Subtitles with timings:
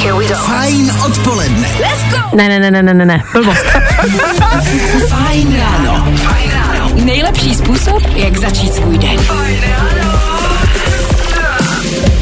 [0.00, 1.68] Fajn odpoledne.
[2.34, 3.66] Ne, ne, ne, ne, ne, ne, ne, blbost.
[5.08, 6.06] Fajn ráno.
[7.04, 9.16] Nejlepší způsob, jak začít svůj den.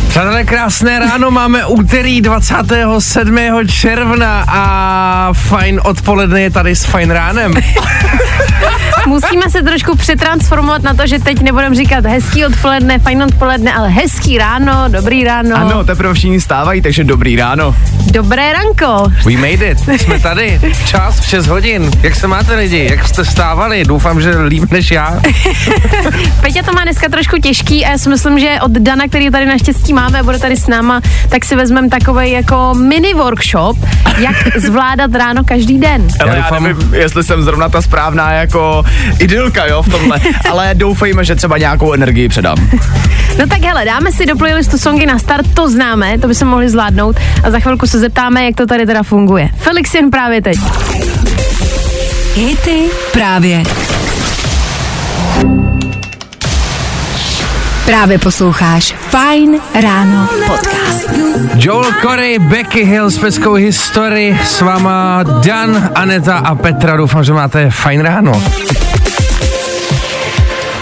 [0.08, 3.38] Přátelé, krásné ráno, máme úterý 27.
[3.68, 7.54] června a fajn odpoledne je tady s fajn ránem.
[9.08, 13.88] Musíme se trošku přetransformovat na to, že teď nebudeme říkat hezký odpoledne, fajn odpoledne, ale
[13.88, 15.56] hezký ráno, dobrý ráno.
[15.56, 17.74] Ano, teprve všichni stávají, takže dobrý ráno.
[18.12, 19.12] Dobré ranko.
[19.24, 21.90] We made it, jsme tady, čas 6 hodin.
[22.02, 23.84] Jak se máte lidi, jak jste stávali?
[23.84, 25.20] Doufám, že líp než já.
[26.40, 29.46] Peťa to má dneska trošku těžký a já si myslím, že od Dana, který tady
[29.46, 33.76] naštěstí máme a bude tady s náma, tak si vezmeme takový jako mini workshop,
[34.18, 36.08] jak zvládat ráno každý den.
[36.20, 38.84] Ale já, doufám- nevím, jestli jsem zrovna ta správná jako
[39.18, 40.20] idylka, jo, v tomhle,
[40.50, 42.56] ale doufejme, že třeba nějakou energii předám.
[43.38, 46.44] No tak hele, dáme si do playlistu songy na start, to známe, to by se
[46.44, 49.48] mohli zvládnout a za chvilku se zeptáme, jak to tady teda funguje.
[49.56, 50.56] Felix jen právě teď.
[52.34, 53.62] Hity právě.
[57.88, 61.10] Právě posloucháš Fine Ráno podcast.
[61.54, 66.96] Joel Corey, Becky Hill s peckou historii, s váma Dan, Aneta a Petra.
[66.96, 68.42] Doufám, že máte fajn ráno.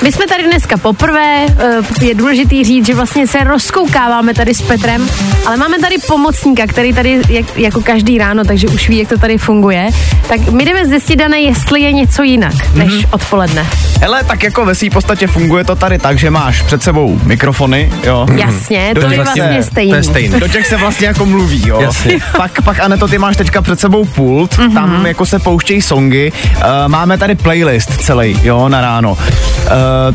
[0.03, 4.63] My jsme tady dneska poprvé, eh, je důležitý říct, že vlastně se rozkoukáváme tady s
[4.63, 5.09] Petrem,
[5.47, 9.19] ale máme tady pomocníka, který tady jak, jako každý ráno, takže už ví, jak to
[9.19, 9.89] tady funguje.
[10.29, 13.03] Tak my jdeme zjistit, Dané, jestli je něco jinak než Mhm.
[13.11, 13.67] odpoledne.
[14.01, 17.93] Hele, tak jako ve své podstatě funguje to tady tak, že máš před sebou mikrofony,
[18.05, 18.27] jo.
[18.37, 19.91] Jasně, to To je vlastně vlastně- stejný.
[19.91, 20.41] To je stejný.
[20.41, 21.81] Do těch se vlastně jako mluví, jo.
[21.81, 22.19] Jasně.
[22.37, 24.69] Pak, pak Aneto, ty máš teďka před sebou pult, Mhm.
[24.69, 24.75] mm-hmm.
[24.75, 26.33] tam jako se pouštějí songy.
[26.57, 29.13] Uh, máme tady playlist celý, jo, na ráno.
[29.13, 29.19] Uh,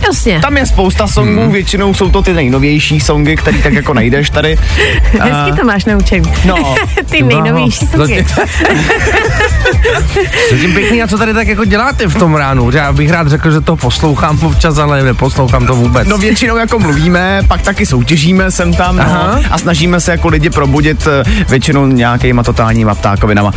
[0.08, 0.39] Jasně.
[0.41, 1.52] Tam je spousta songů, Mhm.
[1.52, 4.58] většinou jsou to ty nejnovější songy, které tak jako najdeš tady.
[5.03, 6.31] Hezky to máš naučený.
[6.45, 6.75] No,
[7.09, 8.25] Ty nejnovější No, songy.
[10.52, 12.72] Zatím pěkný, a co tady tak jako děláte v tom ránu?
[12.72, 16.07] Já bych rád řekl, že to poslouchám občas, ale neposlouchám to vůbec.
[16.07, 19.03] No většinou jako mluvíme, pak taky soutěžíme sem tam no,
[19.51, 23.51] a snažíme se jako lidi probudit eh, většinou nějakýma totálníma ptákovinama.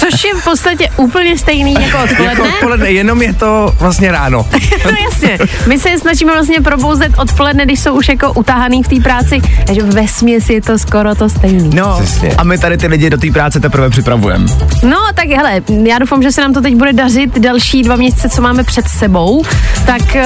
[0.00, 2.44] Což je v podstatě úplně stejný jako jako odpoledne.
[2.54, 4.46] odpoledne, jenom je to vlastně ráno.
[4.84, 5.31] No jasně.
[5.66, 9.40] My se je snažíme vlastně probouzet odpoledne, když jsou už jako utahaný v té práci,
[9.66, 11.70] takže ve směs je to skoro to stejný.
[11.74, 12.30] No Přesně.
[12.38, 14.46] a my tady ty lidi do té práce teprve připravujeme.
[14.82, 18.28] No, tak hele, já doufám, že se nám to teď bude dařit další dva měsíce,
[18.28, 19.42] co máme před sebou.
[19.86, 20.20] Tak uh,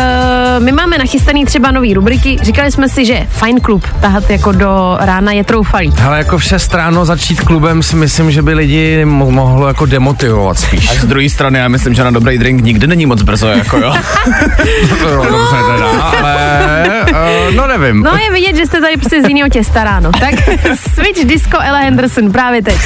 [0.65, 2.37] my máme nachystaný třeba nový rubriky.
[2.43, 5.93] Říkali jsme si, že fajn klub tahat jako do rána je troufalý.
[6.05, 9.87] Ale jako v 6 ráno začít klubem si myslím, že by lidi mo- mohlo jako
[9.87, 10.91] demotivovat spíš.
[10.91, 13.77] A z druhé strany já myslím, že na dobrý drink nikdy není moc brzo, jako
[13.79, 13.95] jo.
[15.05, 18.03] No, dobře teda, ale uh, no nevím.
[18.03, 20.11] No je vidět, že jste tady prostě z jiného těsta ráno.
[20.21, 20.35] Tak
[20.95, 22.79] Switch Disco Ella Henderson právě teď.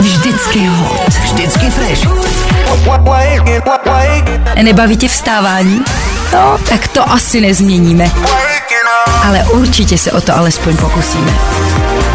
[0.00, 1.08] Vždycky hot.
[1.08, 2.06] Vždycky fresh.
[4.62, 5.84] Nebaví tě vstávání?
[6.32, 8.10] No, tak to asi nezměníme.
[9.26, 11.32] Ale určitě se o to alespoň pokusíme.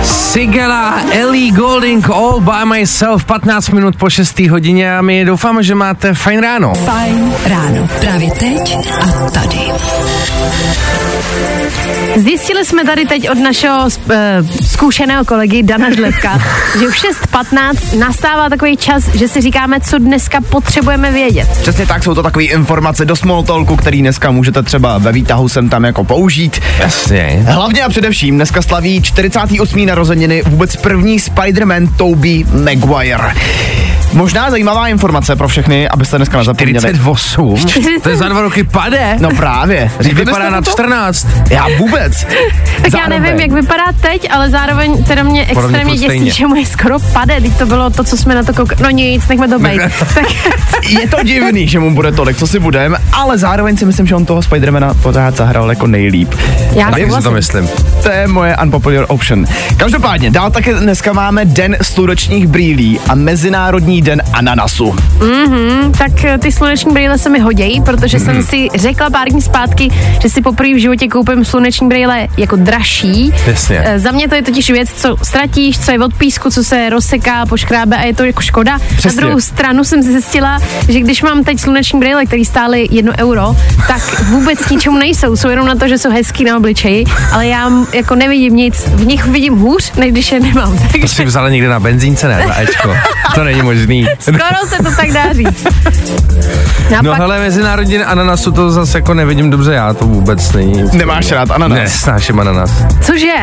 [0.06, 4.40] Sigela, Ellie Golding, All by Myself, 15 minut po 6.
[4.40, 6.74] hodině a my doufáme, že máte fajn ráno.
[6.74, 7.90] Fajn ráno.
[8.00, 9.60] Právě teď a tady.
[12.16, 14.14] Zjistili jsme tady teď od našeho uh,
[14.66, 16.40] zkušeného kolegy Dana Žlebka,
[16.80, 21.48] že v 6.15 nastává takový čas, že si říkáme, co dneska potřebujeme vědět.
[21.62, 25.50] Přesně tak, jsou to takové informace do small talku, který dneska můžete třeba ve výtahu
[25.50, 26.60] sem tam jako použít.
[26.80, 27.44] Jasně.
[27.48, 29.90] Hlavně a především dneska slaví 48.
[29.96, 33.34] narozeniny vůbec první Spider-Man Tobey Maguire.
[34.16, 36.80] Možná zajímavá informace pro všechny, abyste dneska nezapomněli.
[36.80, 38.02] 48?
[38.02, 39.16] To je za dva roky pade?
[39.20, 39.92] No právě.
[40.00, 40.72] Říkali Vypadá na to?
[40.72, 41.28] 14.
[41.50, 42.28] Já vůbec.
[42.82, 46.66] Tak já nevím, jak vypadá teď, ale zároveň teda mě extrémně děsí, že mu je
[46.66, 48.82] skoro pade, teď to bylo to, co jsme na to koukali.
[48.84, 49.82] No nic, nechme to být.
[50.14, 50.26] tak,
[50.90, 54.16] Je to divný, že mu bude tolik, co si budem, ale zároveň si myslím, že
[54.16, 56.34] on toho Spidermana pořád zahrál jako nejlíp.
[56.76, 57.34] já si to souhlasím.
[57.34, 57.70] myslím.
[58.04, 59.46] To je moje unpopular option.
[59.78, 64.96] Každopádně, dál také dneska máme Den slunečních brýlí a Mezinárodní den ananasu.
[65.22, 69.42] Mm, tak eh, ty sluneční brýle se mi hodějí, protože jsem si řekla pár dní
[69.42, 69.90] zpátky,
[70.22, 73.34] že si poprvé v životě koupím sluneční brýle jako dražší.
[73.48, 73.82] Jasně.
[73.86, 76.90] Eh, Za mě to je totiž věc, co ztratíš, co je od písku, co se
[76.90, 78.80] rozseká, poškrábe a je to jako škoda.
[78.98, 79.22] Přesně.
[79.22, 80.60] Na druhou stranu jsem zjistila,
[80.90, 83.56] že když mám teď sluneční brýle, které stály jedno euro,
[83.88, 85.36] tak vůbec ničemu nejsou.
[85.36, 88.84] Jsou jenom na to, že jsou hezký na obličeji, ale já jako nevidím nic.
[88.88, 90.78] V nich vidím hůř, než když je nemám.
[90.78, 92.46] To Takže si vzali někde na benzínce, ne?
[92.48, 92.96] Na Ečko.
[93.36, 93.95] To není možný.
[94.04, 94.08] Úžasný.
[94.20, 95.64] Skoro se to tak dá říct.
[96.92, 100.06] No, a No pak, hele, Mezinárodní den ananasu to zase jako nevidím dobře, já to
[100.06, 100.84] vůbec není.
[100.94, 101.80] Nemáš rád ananas?
[101.80, 102.72] Ne, snáším ananas.
[103.02, 103.34] cože?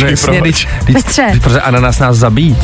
[0.00, 0.40] No jasně, proč?
[0.42, 1.04] když, když,
[1.42, 2.56] protože ananas nás zabíjí.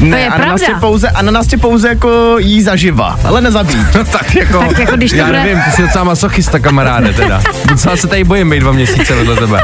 [0.00, 3.86] Ne, je ananas tě pouze, ananas tě pouze jako jí zaživa, ale nezabíjí.
[3.94, 7.12] No tak jako, Tak jako když to já bude- nevím, ty jsi docela masochista, kamaráde
[7.12, 7.42] teda.
[7.64, 9.60] Docela se tady bojím být dva měsíce vedle tebe.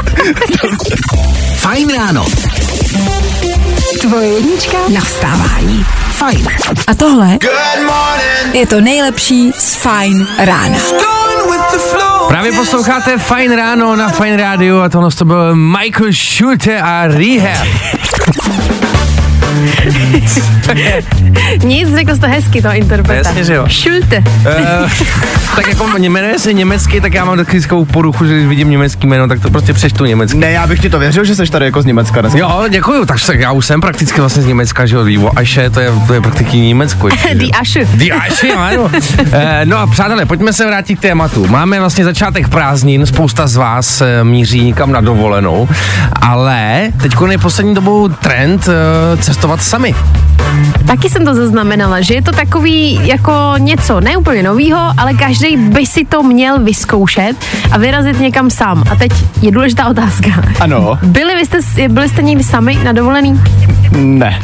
[1.55, 2.25] Fajn ráno.
[4.01, 5.85] Tvoje jednička na vstávání.
[6.17, 6.47] Fajn.
[6.87, 7.37] A tohle
[8.53, 10.77] je to nejlepší z Fine rána.
[12.27, 17.67] Právě posloucháte Fine ráno na Fine rádiu a tohle to byl Michael Schulte a Rehab.
[21.63, 23.29] nic, řekl jsi to hezky, to interpreta.
[23.29, 23.65] Jasně, že jo.
[23.69, 24.17] Schulte.
[24.17, 24.91] Uh,
[25.55, 29.07] tak jako jmenuje se německy, tak já mám takový takovou poruchu, že když vidím německý
[29.07, 30.37] jméno, tak to prostě přečtu německy.
[30.37, 32.39] Ne, já bych ti to věřil, že jsi tady jako z Německa dneska.
[32.39, 35.79] Jo, děkuju, takže já už jsem prakticky vlastně z Německa, že jo, Vivo Aše, to
[35.79, 37.09] je, to je prakticky Německo.
[37.33, 37.85] Die Asche.
[37.93, 38.91] Die Asche, ano.
[39.31, 41.47] Eh, no a přátelé, pojďme se vrátit k tématu.
[41.47, 45.69] Máme vlastně začátek prázdnin, spousta z vás eh, míří někam na dovolenou,
[46.21, 49.95] ale teď je poslední dobou trend eh, cestovat sami.
[50.87, 55.85] Taky jsem to zaznamenala, že je to takový jako něco neúplně novýho, ale každý by
[55.85, 57.33] si to měl vyzkoušet
[57.71, 58.83] a vyrazit někam sám.
[58.91, 59.11] A teď
[59.41, 60.29] je důležitá otázka.
[60.59, 60.99] Ano.
[61.03, 63.41] Byli, vy jste, byli jste někdy sami na dovolený?
[63.91, 64.41] Ne.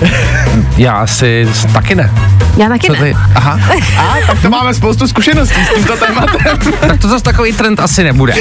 [0.78, 2.12] Já asi taky ne.
[2.58, 3.00] Já taky Co ne.
[3.00, 3.16] ty?
[3.36, 3.60] Aha,
[3.98, 6.58] A, tak to máme spoustu zkušeností s tímto tématem.
[6.88, 8.34] tak to zase takový trend asi nebude.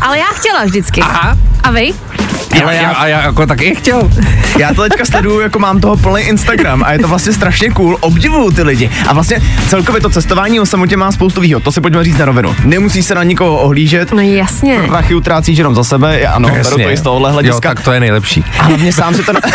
[0.00, 1.00] Ale já chtěla vždycky.
[1.00, 1.36] Aha.
[1.62, 1.92] A vy?
[2.64, 4.10] Ale já, a já jako taky chtěl.
[4.58, 7.96] Já to teďka sleduju, jako mám toho plný Instagram a je to vlastně strašně cool,
[8.00, 8.90] obdivuju ty lidi.
[9.06, 9.38] A vlastně
[9.68, 12.56] celkově to cestování o samotě má spoustu výhod, to si pojďme říct na rovinu.
[12.64, 14.78] Nemusíš se na nikoho ohlížet, No jasně.
[14.88, 17.68] prachy utrácíš jenom za sebe, ano, beru to i z tohohle Jo, hlediska.
[17.68, 18.44] tak to je nejlepší.
[18.58, 19.40] A hlavně sám si to na...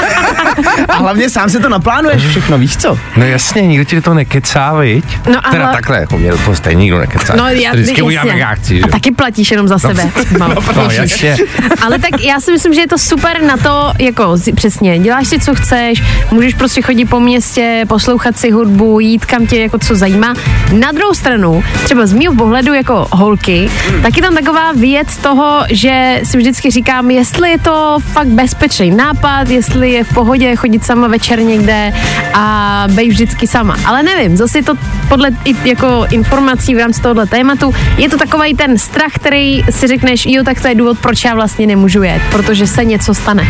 [0.89, 2.97] A hlavně sám si to naplánuješ všechno, víš co?
[3.17, 5.05] No jasně, nikdo ti toho nekecá, viď?
[5.31, 7.33] No a Teda hla- takhle, jako mě toho stejně nikdo nekecá.
[7.35, 8.03] No já To vždycky jasně.
[8.03, 8.83] udělám, jak já chci, že?
[8.83, 10.03] A taky platíš jenom za sebe.
[10.39, 10.47] No.
[10.75, 11.35] No, jasně.
[11.81, 15.39] Ale tak já si myslím, že je to super na to, jako přesně, děláš si,
[15.39, 19.95] co chceš, můžeš prostě chodit po městě, poslouchat si hudbu, jít kam tě jako co
[19.95, 20.33] zajímá.
[20.73, 23.69] Na druhou stranu, třeba z mého pohledu jako holky,
[24.01, 28.91] tak je tam taková věc toho, že si vždycky říkám, jestli je to fakt bezpečný
[28.91, 31.93] nápad, jestli je v pohodě chodit sama večer někde
[32.33, 33.77] a být vždycky sama.
[33.85, 34.73] Ale nevím, zase to
[35.09, 35.29] podle
[35.63, 40.43] jako informací v rámci tohohle tématu, je to takový ten strach, který si řekneš, jo,
[40.43, 43.47] tak to je důvod, proč já vlastně nemůžu jet, protože se něco stane.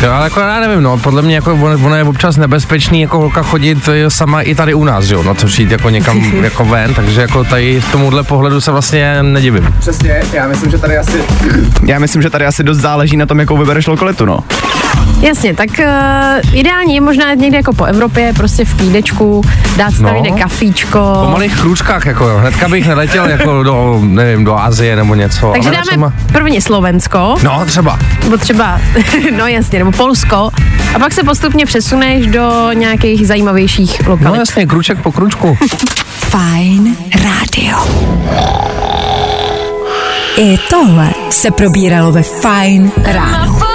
[0.00, 3.18] To ale jako já nevím, no, podle mě jako ono, ono je občas nebezpečný jako
[3.18, 6.18] holka chodit eh, sama i tady u nás, že jo, no to jít jako někam
[6.42, 9.74] jako ven, takže jako tady z tomuhle pohledu se vlastně nedivím.
[9.78, 11.22] Přesně, já myslím, že tady asi...
[11.86, 14.38] Já myslím, že tady asi dost záleží na tom, jakou vybereš lokalitu, no.
[15.22, 19.42] Jasně, tak uh, ideální je možná někde jako po Evropě, prostě v klídečku,
[19.76, 20.20] dát si tam No.
[20.22, 20.98] někde kafíčko.
[21.24, 25.50] Po malých krůčkách, jako jo, hnedka bych neletěl jako do, nevím, do Azie nebo něco.
[25.52, 27.98] Takže ale dáme třeba- prvně Slovensko, No, třeba.
[28.24, 28.80] nebo třeba,
[29.36, 30.50] no jasně, nebo Polsko,
[30.94, 34.38] a pak se postupně přesuneš do nějakých zajímavějších No lokalit.
[34.38, 35.56] jasně, kruček po kručku.
[36.18, 37.76] Fajn rádio.
[40.36, 43.71] I tohle se probíralo ve Fajn ráno.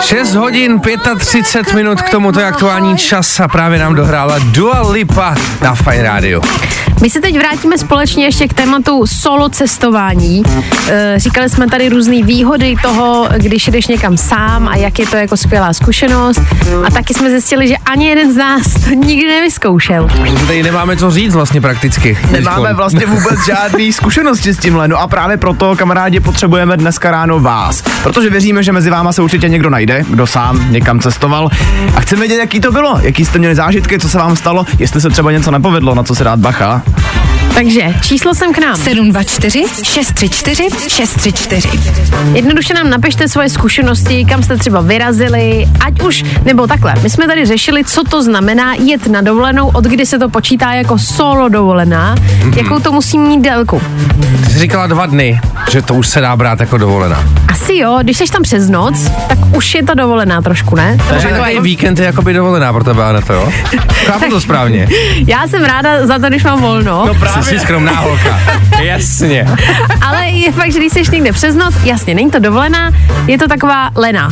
[0.00, 0.80] 6 hodin
[1.18, 6.02] 35 minut k tomuto je aktuální čas a právě nám dohrála Dua Lipa na Fine
[6.02, 6.40] Radio.
[7.02, 10.42] My se teď vrátíme společně ještě k tématu solo cestování.
[10.88, 15.16] E, říkali jsme tady různé výhody toho, když jdeš někam sám a jak je to
[15.16, 16.40] jako skvělá zkušenost.
[16.86, 20.08] A taky jsme zjistili, že ani jeden z nás to nikdy nevyzkoušel.
[20.46, 22.18] Tady nemáme co říct vlastně prakticky.
[22.30, 27.40] Nemáme vlastně vůbec žádný zkušenosti s tímhle, no a právě proto, kamarádi, potřebujeme dneska ráno
[27.40, 27.82] vás.
[28.02, 31.48] Protože věříme, že mezi váma se určitě někdo najde, kdo sám někam cestoval.
[31.96, 35.00] A chceme vědět, jaký to bylo, jaký jste měli zážitky, co se vám stalo, jestli
[35.00, 36.82] se třeba něco nepovedlo, na co se dát bacha.
[37.54, 38.76] Takže číslo sem k nám.
[38.76, 41.68] 724 634 634.
[42.34, 46.94] Jednoduše nám napište svoje zkušenosti, kam jste třeba vyrazili, ať už, nebo takhle.
[47.02, 50.72] My jsme tady řešili, co to znamená jet na dovolenou, od kdy se to počítá
[50.72, 52.14] jako solo dovolená,
[52.56, 53.82] jakou to musí mít délku.
[54.44, 57.24] Ty jsi říkala dva dny, že to už se dá brát jako dovolená.
[57.48, 60.96] Asi jo, když jsi tam přes noc, tak už je to dovolená trošku, ne?
[60.96, 63.52] To Takže jako- víkend je jakoby dovolená pro tebe, Aneto, jo?
[63.92, 64.88] Chápu to správně.
[65.26, 68.40] Já jsem ráda za to, když mám volno, no, Jsi si skromná holka.
[68.82, 69.46] Jasně.
[70.00, 72.90] ale je fakt, že když jsi někde přes noc, jasně, není to dovolená,
[73.26, 74.28] je to taková lena.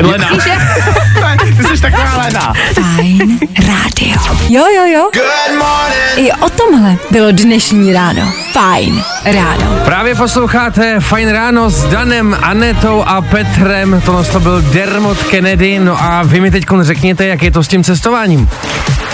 [0.00, 0.28] Lena.
[0.32, 0.42] Víš?
[1.56, 2.52] Ty jsi taková Lena.
[2.74, 4.20] Fajn rádio.
[4.48, 5.10] Jo, jo, jo.
[6.16, 8.32] I o tomhle bylo dnešní ráno.
[8.52, 9.78] Fajn ráno.
[9.84, 14.02] Právě posloucháte Fajn ráno s Danem, Anetou a Petrem.
[14.04, 15.78] Tohle to byl Dermot Kennedy.
[15.78, 18.48] No a vy mi teď řekněte, jak je to s tím cestováním.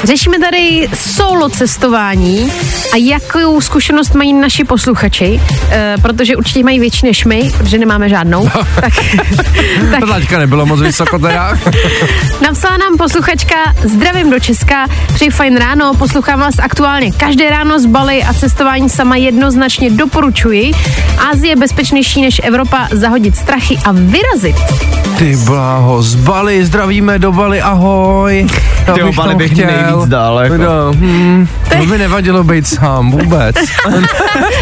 [0.05, 2.53] Řešíme tady solo cestování
[2.93, 8.09] a jakou zkušenost mají naši posluchači, e, protože určitě mají větší než my, protože nemáme
[8.09, 8.49] žádnou.
[8.81, 8.93] tak,
[9.91, 10.01] tak.
[10.01, 11.59] To laťka nebylo moc vysoko teda.
[12.43, 17.87] Napsala nám posluchačka Zdravím do Česka, přeji fajn ráno, poslouchám vás aktuálně každé ráno z
[17.87, 20.73] Bali a cestování sama jednoznačně doporučuji.
[21.31, 24.57] Ázie je bezpečnější než Evropa, zahodit strachy a vyrazit.
[25.19, 28.47] Ty bláho, z Bali, zdravíme do Bali, ahoj.
[28.95, 29.69] Ty Bali bych chtěl.
[29.87, 30.39] Nejvíc dál.
[30.39, 30.57] Jako.
[30.57, 33.57] No, hmm, to by nevadilo být sám vůbec.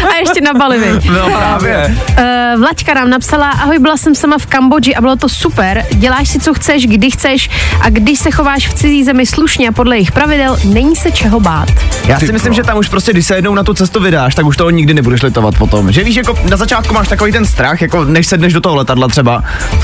[0.09, 0.79] a ještě na Bali.
[1.13, 1.97] No právě.
[2.09, 2.25] Uh,
[2.59, 5.85] Vlačka nám napsala, ahoj, byla jsem sama v Kambodži a bylo to super.
[5.91, 7.49] Děláš si, co chceš, kdy chceš
[7.81, 11.39] a když se chováš v cizí zemi slušně a podle jejich pravidel, není se čeho
[11.39, 11.67] bát.
[12.07, 14.45] Já si myslím, že tam už prostě, když se jednou na tu cestu vydáš, tak
[14.45, 15.91] už toho nikdy nebudeš litovat potom.
[15.91, 19.07] Že víš, jako na začátku máš takový ten strach, jako než sedneš do toho letadla
[19.07, 19.43] třeba.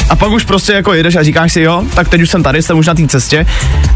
[0.10, 2.62] A pak už prostě jako jedeš a říkáš si, jo, tak teď už jsem tady,
[2.62, 3.46] jsem už na té cestě.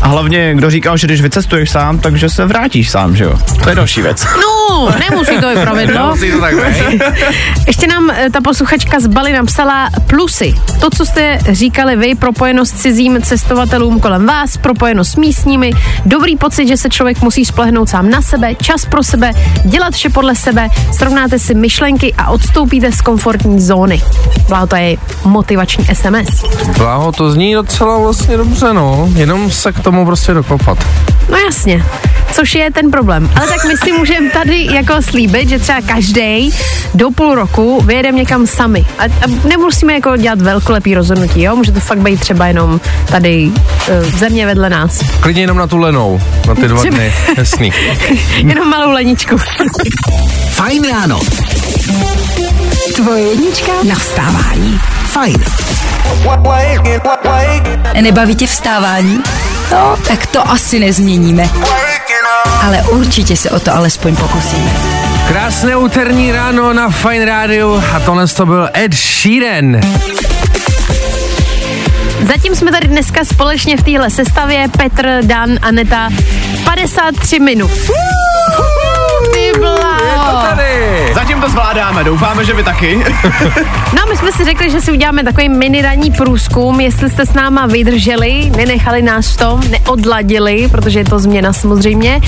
[0.02, 3.40] A hlavně, kdo říkal, že když vycestuješ sám, takže se vrátíš sám, že jo.
[3.64, 4.26] To je další věc.
[4.42, 6.02] No, nemusí to je pravidlo.
[6.04, 6.54] nemusí to tak
[7.68, 10.54] Ještě nám eh, ta posluchačka z Bali napsala plusy.
[10.80, 15.72] To, co jste říkali vy, propojenost s cizím cestovatelům kolem vás, propojenost s místními,
[16.06, 19.32] dobrý pocit, že se člověk musí spolehnout sám na sebe, čas pro sebe,
[19.66, 24.02] dělat vše podle sebe, srovnáte si myšlenky a odstoupíte z komfortní zóny.
[24.48, 26.44] Bláho, to je motivační SMS.
[26.78, 29.10] Bláho, to zní docela vlastně dobře, no.
[29.16, 30.78] Jenom se k tomu prostě dokopat.
[31.30, 31.86] No jasně,
[32.32, 33.30] což je ten problém.
[33.36, 36.50] Ale tak my si můžeme tady jako slíbit, že třeba každý
[36.94, 38.86] do půl roku vyjedeme někam sami.
[39.00, 41.56] A, a nemusíme jako dělat velkolepý rozhodnutí, jo?
[41.56, 45.00] Může to fakt být třeba jenom tady uh, země vedle nás.
[45.20, 47.72] Klidně jenom na tu lenou, na ty dva dny, jasný.
[48.36, 49.38] jenom malou leničku.
[50.50, 51.20] Fajn ráno.
[52.96, 54.80] Tvoje jednička na vstávání.
[55.06, 55.36] Fajn.
[58.02, 59.20] Nebaví tě vstávání?
[59.72, 61.50] No, tak to asi nezměníme.
[62.64, 64.72] Ale určitě se o to alespoň pokusíme.
[65.28, 69.82] Krásné úterní ráno na Fine Radio a tohle to byl Ed Sheeran.
[72.28, 76.10] Zatím jsme tady dneska společně v téhle sestavě Petr, Dan, Aneta.
[76.66, 77.72] 53 minut.
[79.56, 81.14] Ty tady.
[81.14, 83.06] Zatím to zvládáme, doufáme, že vy taky.
[83.96, 87.34] no my jsme si řekli, že si uděláme takový mini ranní průzkum, jestli jste s
[87.34, 92.22] náma vydrželi, nenechali nás v tom, neodladili, protože je to změna samozřejmě.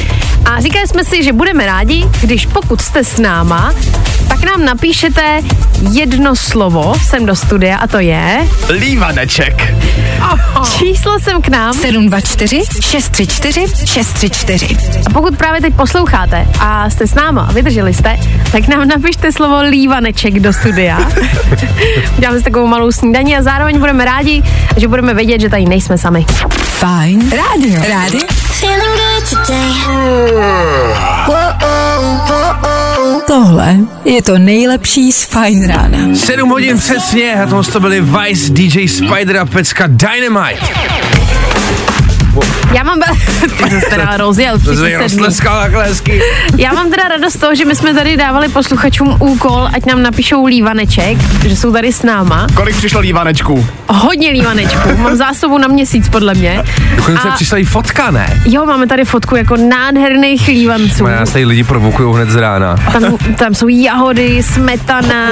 [0.46, 3.74] A říkali jsme si, že budeme rádi, když pokud jste s náma,
[4.28, 5.42] tak nám napíšete
[5.92, 8.48] jedno slovo sem do studia a to je...
[8.70, 9.74] Lívaneček.
[10.78, 11.74] Číslo sem k nám.
[11.74, 14.78] 724 634 634.
[15.06, 18.18] A pokud právě teď posloucháte a jste s náma a vydrželi jste,
[18.52, 21.00] tak nám napište slovo lívaneček do studia.
[22.18, 24.44] Uděláme si takovou malou snídaní a zároveň budeme rádi,
[24.78, 26.26] že budeme vědět, že tady nejsme sami.
[26.64, 27.32] Fajn.
[27.32, 27.82] Rádio.
[27.90, 28.20] Rádi.
[33.28, 36.16] Tohle je to nejlepší z Fine Rána.
[36.16, 41.17] 7 hodin přesně a to byli Vice, DJ Spider a pecka Dynamite.
[42.74, 43.00] Já mám...
[43.58, 44.58] Ty jsi teda rozjel
[45.82, 46.22] hezky.
[46.58, 50.02] Já mám teda radost z toho, že my jsme tady dávali posluchačům úkol, ať nám
[50.02, 51.18] napíšou lívaneček,
[51.48, 52.48] že jsou tady s náma.
[52.54, 53.68] Kolik přišlo lívanečků?
[53.90, 54.98] Hodně lívanečků.
[54.98, 56.64] Mám zásobu na měsíc, podle mě.
[56.96, 57.32] Dokonce a...
[57.32, 58.42] přišla i fotka, ne?
[58.46, 61.08] Jo, máme tady fotku jako nádherných lívanců.
[61.08, 62.76] Já se lidi provokují hned z rána.
[62.94, 65.30] Tam, tam jsou jahody, smetana,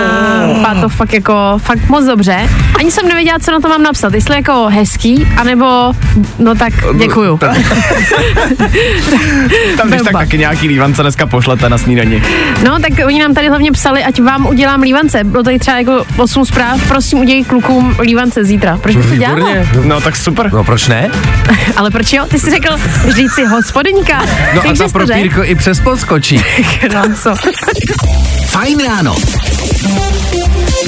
[0.62, 2.50] má to fakt jako, fakt moc dobře.
[2.80, 5.94] Ani jsem nevěděla, co na to mám napsat, jestli jako hezký, anebo,
[6.40, 7.40] no tak Děkuju.
[9.78, 12.24] Tam když tak taky nějaký lívance dneska pošlete na snídani.
[12.64, 15.24] No, tak oni nám tady hlavně psali, ať vám udělám lívance.
[15.24, 18.78] Bylo tady třeba jako 8 zpráv, prosím udělej klukům lívance zítra.
[18.78, 19.50] Proč bych to dělala?
[19.84, 20.54] No tak super.
[20.54, 21.10] No proč ne?
[21.76, 22.26] Ale proč jo?
[22.30, 22.76] Ty jsi řekl,
[23.06, 24.22] vždyť si hospodinka.
[24.56, 26.42] No a ta propírko i přes podskočí.
[26.80, 27.36] Kráso.
[28.46, 29.16] Fajn ráno.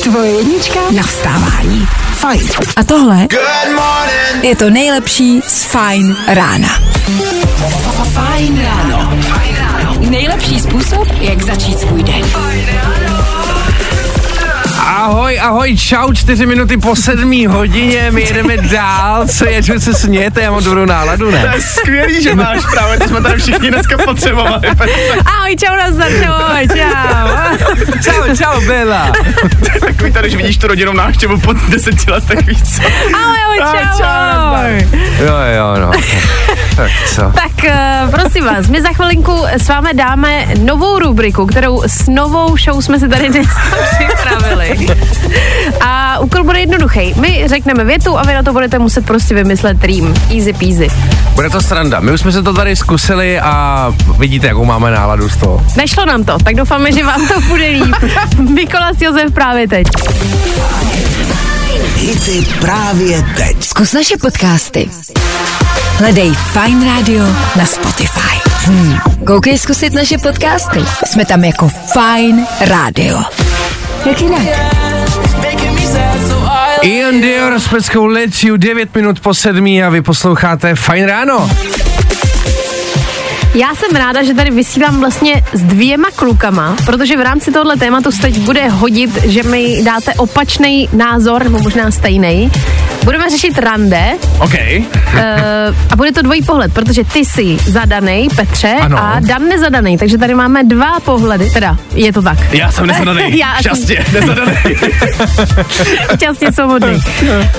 [0.03, 1.87] Tvoje jednička na vstávání.
[2.27, 2.48] Fajn.
[2.75, 3.27] A tohle
[4.41, 6.69] je to nejlepší z Fajn rána.
[8.13, 9.17] Fajn ráno.
[10.00, 12.22] Nejlepší způsob, jak začít svůj den.
[14.98, 19.94] Ahoj, ahoj, čau, čtyři minuty po sedmí hodině, my jedeme dál, co je, že se
[19.94, 21.42] smějete, já mám dobrou náladu, ne?
[21.42, 24.68] To je skvělý, že máš právě, to jsme tady všichni dneska potřebovali.
[25.25, 27.27] Ahoj, čau, nazdar, čau, čau.
[28.04, 29.12] čau, čau, Bela.
[29.80, 32.84] Takový tady, že vidíš tu rodinu návštěvu po deseti letech, víc co?
[33.16, 34.04] Ahoj, ahoj, čau.
[34.04, 35.92] Ahoj, čau, Jo, jo, no.
[36.75, 37.22] Tak co?
[37.22, 42.58] Tak uh, prosím vás, my za chvilinku s vámi dáme novou rubriku, kterou s novou
[42.58, 44.88] show jsme si tady dneska připravili.
[45.82, 47.13] A úkol bude jednoduchý.
[47.20, 50.13] My řekneme větu a vy na to budete muset prostě vymyslet rým.
[50.36, 50.88] Easy peasy.
[51.36, 52.00] Bude to sranda.
[52.00, 55.66] My už jsme se to tady zkusili a vidíte, jakou máme náladu z toho.
[55.77, 57.96] Nešlo nám to, tak doufáme, že vám to bude líp.
[58.54, 59.88] Mikolas Josef právě teď.
[61.96, 63.63] Hity právě teď.
[63.63, 64.89] Zkus naše podcasty.
[65.98, 67.25] Hledej Fine Radio
[67.56, 68.50] na Spotify.
[68.66, 68.98] Hmm.
[69.27, 70.80] Koukej zkusit naše podcasty.
[71.06, 73.22] Jsme tam jako Fine Radio.
[74.06, 74.87] Jak jinak?
[76.81, 81.50] Ian Dior s peckou Let's You 9 minut po sedmí a vy posloucháte Fajn ráno.
[83.55, 88.12] Já jsem ráda, že tady vysílám vlastně s dvěma klukama, protože v rámci tohohle tématu
[88.12, 92.51] se teď bude hodit, že mi dáte opačný názor, nebo možná stejný.
[93.07, 94.03] Budeme řešit rande
[94.39, 94.53] OK.
[94.53, 95.19] uh,
[95.91, 98.97] a bude to dvojí pohled, protože ty jsi zadaný, Petře, Ano.
[98.99, 102.37] a Dan nezadaný, takže tady máme dva pohledy, teda je to tak.
[102.53, 103.37] Já jsem nezadaný.
[103.37, 104.51] Já- Šťastně, nezadaný.
[106.15, 106.99] Šťastně svobodný.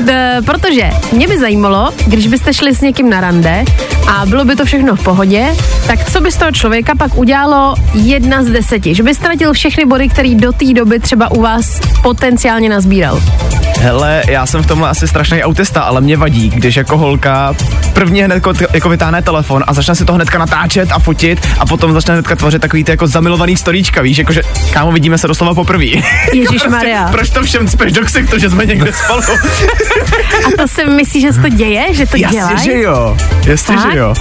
[0.00, 3.64] D- protože mě by zajímalo, když byste šli s někým na rande
[4.08, 5.46] a bylo by to všechno v pohodě,
[5.86, 8.94] tak co by z toho člověka pak udělalo jedna z deseti?
[8.94, 13.20] Že by ztratil všechny body, který do té doby třeba u vás potenciálně nazbíral.
[13.80, 15.08] Hele, já jsem v tomhle asi
[15.38, 17.54] strašný autista, ale mě vadí, když jako holka
[17.92, 21.66] prvně hned jako, jako vytáhne telefon a začne si to hnedka natáčet a fotit a
[21.66, 24.42] potom začne hnedka tvořit takový ty jako zamilovaný storíčka, víš, jakože
[24.72, 25.84] kámo, vidíme se doslova poprvé.
[26.32, 27.08] Ježišmarja.
[27.10, 29.22] Proč to všem speš do ksichtu, že jsme někde spolu?
[30.46, 31.94] A to si myslíš, že se to děje?
[31.94, 32.58] Že to Jasně, dělají?
[32.64, 33.16] že jo.
[33.46, 33.92] Jasně, Tak?
[33.92, 34.14] že jo.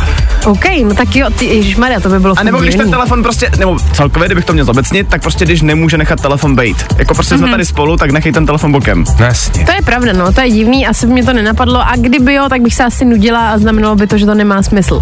[0.45, 3.49] OK, no tak jo, ty, Ježišmarja, to by bylo A nebo když ten telefon prostě,
[3.59, 6.85] nebo celkově, kdybych to měl zobecnit, tak prostě když nemůže nechat telefon bejt.
[6.97, 7.43] Jako prostě Mhm.
[7.43, 9.03] jsme tady spolu, tak nechej ten telefon bokem.
[9.19, 9.65] No jasně.
[9.65, 12.61] To je pravda, no, to je divný, asi mě to nenapadlo a kdyby jo, tak
[12.61, 15.01] bych se asi nudila a znamenalo by to, že to nemá smysl.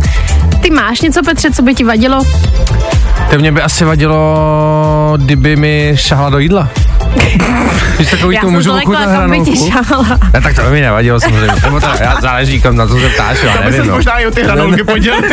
[0.62, 2.24] Ty máš něco, Petře, co by ti vadilo?
[3.32, 6.70] To mě by asi vadilo, kdyby mi šahla do jídla.
[7.96, 9.86] Když takový Já tu můžu ochutnat kam by ti hranolku.
[9.88, 10.20] šála.
[10.34, 11.48] Ne, tak to by mi nevadilo samozřejmě.
[11.64, 13.96] Nebo to, já záleží, kam na to se ptáš, já To nevím, no.
[13.96, 15.22] možná i o ty hranolky podělil.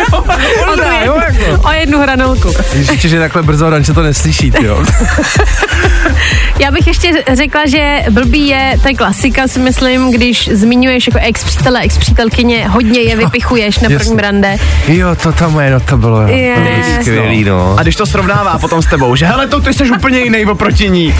[1.04, 1.62] Jo, jako.
[1.68, 2.52] O jednu hranolku.
[2.90, 4.84] Ještě, že takhle brzo Danče to neslyší, ty jo.
[6.58, 11.18] Já bych ještě řekla, že blbý je, to je klasika, si myslím, když zmiňuješ jako
[11.22, 14.56] ex-přítele, ex-přítelkyně, hodně je vypichuješ na prvním rande.
[14.88, 16.86] Jo, to tam je, no to bylo, to bylo Yes.
[17.00, 17.76] skvělý, no.
[17.78, 20.90] A když to srovnává potom s tebou, že hele, to ty jsi úplně jiný oproti
[20.90, 21.14] ní.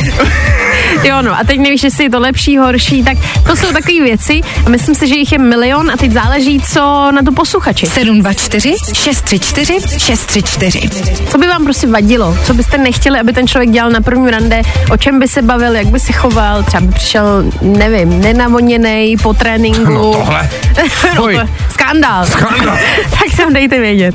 [1.05, 4.41] Jo, no a teď nevíš, jestli je to lepší, horší, tak to jsou takové věci
[4.67, 7.87] a myslím si, že jich je milion a teď záleží, co na to posluchači.
[7.87, 10.91] 724 634 634.
[11.31, 12.37] Co by vám prostě vadilo?
[12.45, 14.63] Co byste nechtěli, aby ten člověk dělal na prvním rande?
[14.91, 15.77] O čem by se bavil?
[15.77, 16.63] Jak by se choval?
[16.63, 19.93] Třeba by přišel, nevím, nenavoněnej po tréninku.
[19.93, 20.49] No tohle.
[21.17, 22.27] no, to, skandál.
[22.27, 22.79] Skandál.
[23.11, 24.15] tak tam dejte vědět.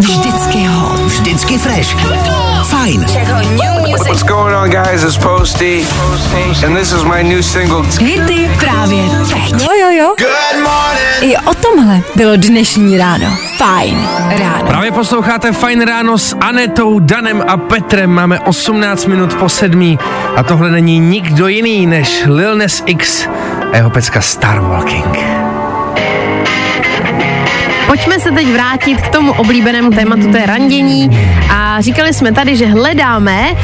[0.00, 1.06] Vždycky ho.
[1.06, 1.96] Vždycky fresh.
[2.70, 3.00] Fajn.
[4.08, 5.04] What's going on, guys?
[5.04, 5.84] It's Posty,
[6.64, 7.82] and this is my new single.
[8.00, 9.62] Hity právě teď.
[9.62, 10.14] Jo, jo, jo.
[11.20, 13.26] I o tomhle bylo dnešní ráno.
[13.56, 14.66] Fajn ráno.
[14.66, 18.10] Právě posloucháte Fajn ráno s Anetou, Danem a Petrem.
[18.10, 19.98] Máme 18 minut po sedmí
[20.36, 23.28] a tohle není nikdo jiný než Lil Nas X
[23.72, 25.35] a jeho pecka Star Walking.
[27.96, 31.10] Pojďme se teď vrátit k tomu oblíbenému tématu, to je randění.
[31.50, 33.54] A říkali jsme tady, že hledáme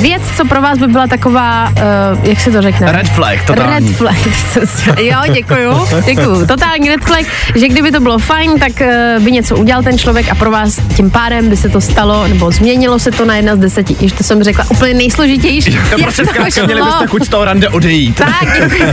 [0.00, 2.92] věc, co pro vás by byla taková, uh, jak se to řekne?
[2.92, 3.88] Red flag, totální.
[3.88, 4.16] Red flag.
[5.00, 6.46] jo, děkuju, děkuju.
[6.46, 7.24] Totální red flag,
[7.54, 10.80] že kdyby to bylo fajn, tak uh, by něco udělal ten člověk a pro vás
[10.96, 13.96] tím pádem by se to stalo, nebo změnilo se to na jedna z deseti.
[14.00, 15.78] Již to jsem řekla úplně nejsložitější.
[15.90, 18.16] To prostě Jak zkrátka měli byste chuť z toho rande odejít.
[18.16, 18.92] Tak, děkuji.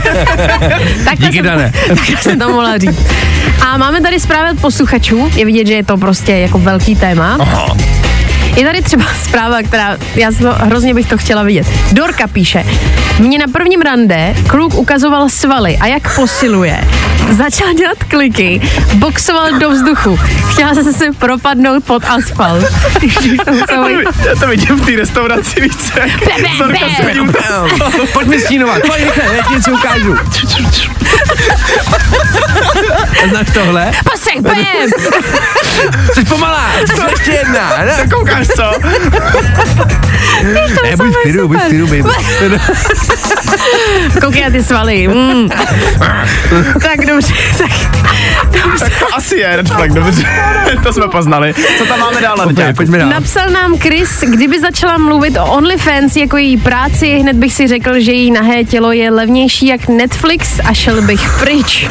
[1.04, 1.72] Takhle Díky, jsem, Dane.
[1.88, 3.06] takhle jsem to mohla říct.
[3.66, 5.30] A máme tady zprávy od posluchačů.
[5.36, 7.36] Je vidět, že je to prostě jako velký téma.
[7.40, 7.76] Aha.
[8.56, 11.66] Je tady třeba zpráva, která, já to, hrozně bych to chtěla vidět.
[11.92, 12.64] Dorka píše,
[13.18, 16.84] mě na prvním rande kluk ukazoval svaly a jak posiluje.
[17.30, 18.60] Začal dělat kliky,
[18.94, 20.16] boxoval do vzduchu.
[20.50, 22.64] Chtěla se se propadnout pod asfalt.
[24.26, 25.92] Já to vidím v té restauraci více.
[26.00, 26.94] bam, Zorka bam.
[26.94, 27.32] s hodím
[28.12, 30.16] Pojď mi stínovat, pojď rychle, já ti něco ukážu.
[33.30, 33.90] Znáš tohle?
[34.10, 34.56] Posek, bam!
[36.14, 36.66] Jsi pomalá,
[36.96, 37.72] co ještě jedna?
[37.84, 38.72] Ne, Koukáš, co?
[40.84, 42.02] ne buď v klidu, buď v klidu, baby.
[44.20, 45.08] Koukej na ty svaly.
[45.08, 45.48] Mm.
[46.82, 47.70] tak dobře, tak
[48.78, 50.22] Tak to asi je red flag, dobře.
[50.82, 51.54] to jsme poznali.
[51.78, 52.76] Co tam máme dál, Pojďme, Nadějáku?
[52.76, 53.08] pojďme dál.
[53.08, 58.00] Napsal nám Chris, kdyby začala mluvit o OnlyFans jako její práci, hned bych si řekl,
[58.00, 61.88] že její nahé tělo je levnější jak Netflix a šel bych pryč.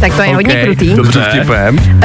[0.00, 0.94] Tak to je hodně Ok, krutý.
[0.94, 1.26] Dobře.
[1.28, 1.76] Vtipem.
[1.76, 2.00] Uh,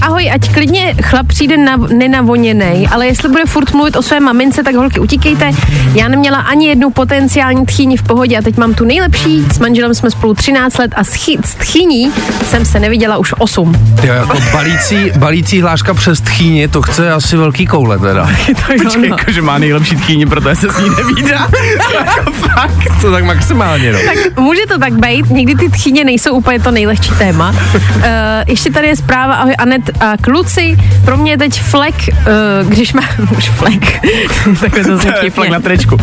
[0.00, 4.62] ahoj, ať klidně chlap přijde na, nenavoněnej, ale jestli bude furt mluvit o své mamince,
[4.62, 5.50] tak holky utíkejte.
[5.94, 9.44] Já neměla ani jednu potenciální tchýni v pohodě a teď mám tu nejlepší.
[9.54, 12.12] S manželem jsme spolu 13 let a s, chy, s tchýní
[12.50, 13.96] jsem se neviděla už 8.
[14.02, 18.30] Jo, jako balící, balící hláška přes tchýni, to chce asi velký koule teda.
[18.82, 21.48] Počkej, jako, že má nejlepší tchýni, protože se s ní nevídá.
[21.94, 23.00] jako fakt.
[23.00, 23.98] To tak maximálně, no.
[24.06, 27.33] Tak může to tak být, někdy ty tchýně nejsou úplně to nejlehčí téma.
[27.38, 28.04] Uh,
[28.46, 32.92] ještě tady je zpráva, ahoj Anet a kluci, pro mě je teď flek, uh, když
[32.92, 33.02] má,
[33.38, 34.06] už flek,
[34.60, 35.96] takhle to zní fakt na tričku.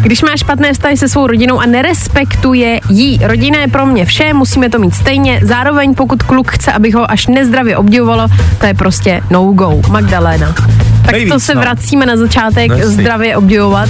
[0.00, 4.34] Když má špatné vztahy se svou rodinou a nerespektuje jí, rodina je pro mě vše,
[4.34, 8.74] musíme to mít stejně, zároveň pokud kluk chce, abych ho až nezdravě obdivovalo, to je
[8.74, 9.80] prostě no go.
[9.90, 10.54] Magdalena.
[11.02, 11.60] Tak Nejvíc, to se no.
[11.60, 12.94] vracíme na začátek, Jasný.
[12.94, 13.88] zdravě obdivovat.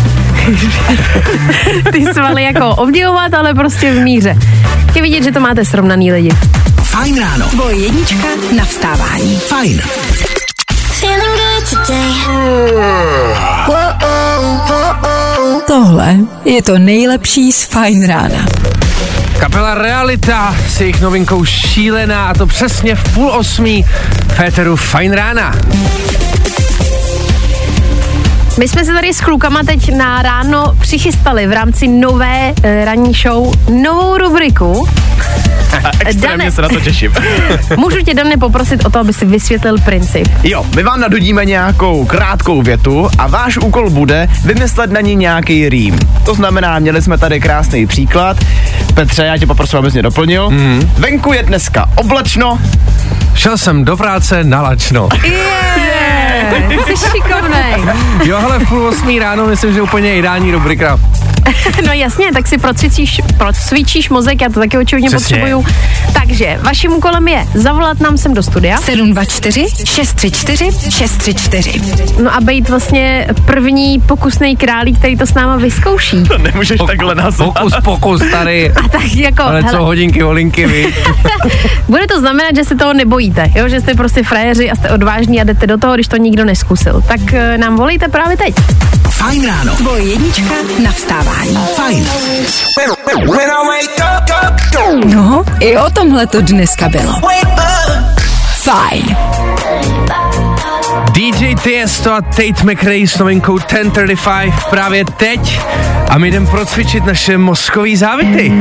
[1.92, 4.37] Ty svaly jako obdivovat, ale prostě v míře.
[4.94, 6.31] Je vidět, že to máte srovnaný lidi.
[6.98, 7.46] Fajn ráno.
[7.48, 9.37] Tvoje jednička na vstávání.
[9.37, 9.82] Fajn.
[15.66, 18.46] Tohle je to nejlepší z Fajn rána.
[19.38, 23.84] Kapela Realita s jejich novinkou Šílená a to přesně v půl osmí
[24.37, 25.54] Féteru Fajn rána.
[28.59, 33.12] My jsme se tady s klukama teď na ráno přichystali v rámci nové eh, ranní
[33.14, 34.88] show novou rubriku.
[36.07, 36.51] Extrémně Dane.
[36.51, 37.12] se na to těším.
[37.77, 40.29] Můžu tě, Dane, poprosit o to, aby si vysvětlil princip.
[40.42, 45.68] Jo, my vám nadhodíme nějakou krátkou větu a váš úkol bude vymyslet na ní nějaký
[45.68, 45.99] rým.
[46.25, 48.37] To znamená, měli jsme tady krásný příklad.
[48.94, 50.51] Petře, já tě poprosím, abys mě doplnil.
[50.51, 50.92] Mm.
[50.99, 52.59] Venku je dneska oblačno.
[53.35, 55.09] Šel jsem do práce na lačno.
[55.25, 55.79] Yeah,
[56.87, 57.75] jsi šikovnej.
[58.25, 60.98] Jo, ale v půl osmí ráno myslím, že úplně ideální rubrika.
[61.87, 65.64] No jasně, tak si procvičíš, procvičíš mozek, já to taky očividně potřebuju.
[66.12, 71.80] Takže vaším úkolem je zavolat nám sem do studia, 724 634 634.
[72.22, 76.24] no a být vlastně první pokusný králík, který to s náma vyzkouší.
[76.24, 77.54] To nemůžeš takhle nazvat.
[77.54, 78.70] Pokus, pokus tady.
[78.84, 80.94] A tak jako, Ale co hele, hodinky, holinky, vy.
[81.88, 83.68] bude to znamenat, že se toho nebojíte, jo?
[83.68, 87.02] že jste prostě frajeři a jste odvážní a jdete do toho, když to nikdo neskusil.
[87.08, 88.55] Tak eh, nám volejte právě teď.
[89.11, 89.77] Fajn ráno.
[89.77, 91.59] Tvoje jednička na vstávání.
[91.77, 92.09] Fajn.
[95.05, 97.14] No, i o tomhle to dneska bylo.
[98.62, 99.16] Fajn.
[101.12, 105.61] DJ Tiesto a Tate McRae s novinkou 1035 právě teď
[106.09, 108.53] a my jdem procvičit naše mozkový závity.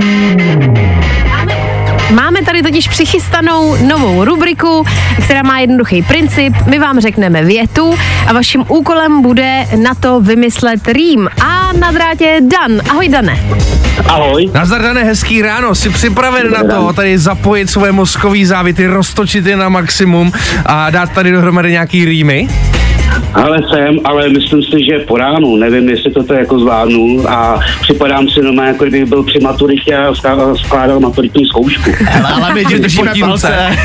[2.13, 4.85] Máme tady totiž přichystanou novou rubriku,
[5.23, 6.53] která má jednoduchý princip.
[6.65, 7.95] My vám řekneme větu
[8.27, 11.29] a vaším úkolem bude na to vymyslet rým.
[11.45, 12.81] A na drátě Dan.
[12.89, 13.39] Ahoj, Dane.
[14.05, 14.49] Ahoj.
[14.53, 15.75] Nazdar, Dané, hezký ráno.
[15.75, 20.31] Jsi připraven na to tady zapojit svoje mozkový závity, roztočit je na maximum
[20.65, 22.47] a dát tady dohromady nějaký rýmy?
[23.33, 28.27] Ale jsem, ale myslím si, že po ránu, nevím, jestli to jako zvládnu a připadám
[28.29, 31.91] si doma, jako kdybych byl při maturitě a skládal- maturitní zkoušku.
[31.99, 33.55] Hele, ale my tě držíme palce.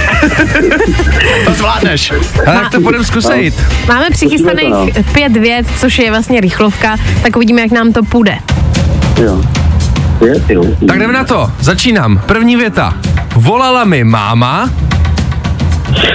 [1.44, 2.12] to zvládneš.
[2.46, 3.54] Ale tak to budeme zkusit.
[3.88, 8.38] Máme přichystaných Musíme pět vět, což je vlastně rychlovka, tak uvidíme, jak nám to půjde.
[9.22, 9.42] Jo.
[10.26, 10.64] Je, jo.
[10.88, 11.50] Tak jdeme na to.
[11.61, 12.22] Začínám.
[12.26, 12.94] První věta.
[13.37, 14.70] Volala mi máma,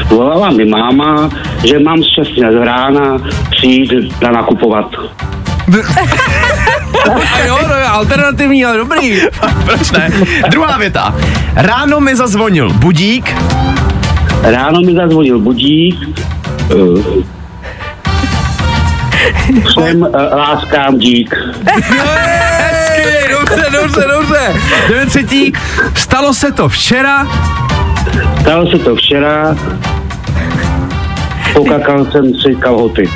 [0.10, 1.30] Volala mi máma,
[1.64, 3.18] že mám z 6 z rána
[3.52, 4.92] přijít na nakupovat.
[7.34, 9.22] a jo, no, alternativní, ale dobrý.
[9.66, 10.10] Proč ne?
[10.50, 11.16] Druhá věta.
[11.56, 13.36] Ráno mi zazvonil budík.
[14.42, 15.96] Ráno mi zazvonil budík.
[19.68, 21.36] Všem uh, láskám dík.
[21.82, 24.56] Hezky, dobře, dobře, dobře.
[24.90, 25.54] Jdeme třetí.
[25.96, 27.28] Stalo se to včera,
[28.48, 29.56] Stalo se to včera.
[31.54, 33.04] Pokakal jsem si kalhoty.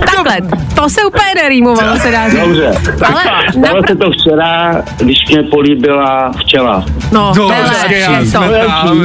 [0.00, 0.36] Takhle,
[0.74, 2.40] to se úplně nerýmovalo, se dá říct.
[2.40, 2.66] Dobře.
[3.04, 6.84] Ale Stalo napr- se to včera, když mě políbila včela.
[7.12, 8.30] no, to lepší, já to.
[8.66, 9.04] tam.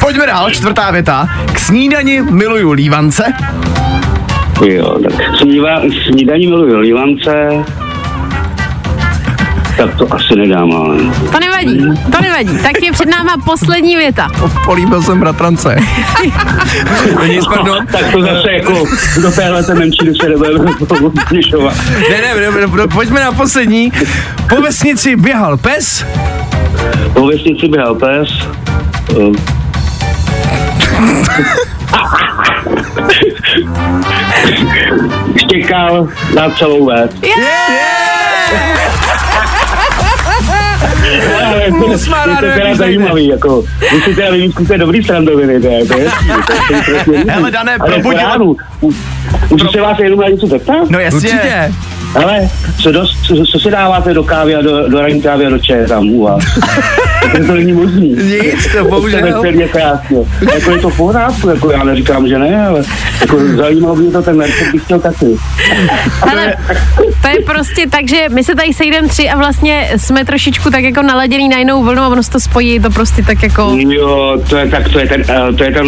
[0.00, 1.28] Pojďme dál, čtvrtá věta.
[1.52, 3.32] K snídani miluju lívance.
[4.66, 7.48] Jo, tak sníva, snídaní miluji lívance.
[9.80, 10.96] Tak to asi nedám, ale...
[11.32, 11.78] To nevadí,
[12.12, 12.58] to nevadí.
[12.62, 14.28] Tak je před náma poslední věta.
[14.64, 15.76] Políbil jsem bratrance.
[17.28, 17.86] Nic, pardon.
[17.86, 18.84] Tak to zase jako
[19.22, 20.70] do téhle ten menší se nebudeme.
[22.10, 23.92] Ne, ne, ne, ne, pojďme na poslední.
[24.48, 26.06] Po vesnici běhal pes,
[27.12, 28.28] Po vesnici běhal pes.
[29.10, 29.32] Eh,
[35.38, 37.10] Štěkal na celou ves.
[37.20, 37.30] ale
[37.70, 37.99] Osmá
[41.54, 41.70] je
[42.26, 42.94] ráno, to jak teda už nejde.
[42.94, 46.08] zajímavý, jako, vy si teda vymýšlíte dobrý srandoviny, to je, to je
[47.12, 47.24] je.
[47.28, 47.78] Hele, Dané,
[48.80, 48.92] u-
[49.50, 50.90] Můžu se vás jenom na něco zeptat?
[50.90, 51.18] No jasně.
[51.30, 51.72] Určitě.
[52.24, 52.48] Ale
[52.82, 55.58] co, dost, co, co si dáváte do kávy a do, do ranní kávy a do
[55.58, 56.44] čaje tam u vás?
[57.20, 58.08] To, to není možný.
[58.08, 59.22] Nic, to bohužel.
[59.22, 60.18] veselý a krásně.
[60.54, 62.82] Jako je to v pořádku, jako já neříkám, že ne, ale
[63.20, 65.36] jako zajímalo mě to ten recept bych chtěl taky.
[66.22, 66.54] Ale
[67.22, 70.84] to je prostě tak, že my se tady sejdeme tři a vlastně jsme trošičku tak
[70.84, 73.76] jako naladěný na jinou vlnu a ono se to spojí, to prostě tak jako...
[73.78, 75.86] Jo, to je, tak to je ten, eh, to je ten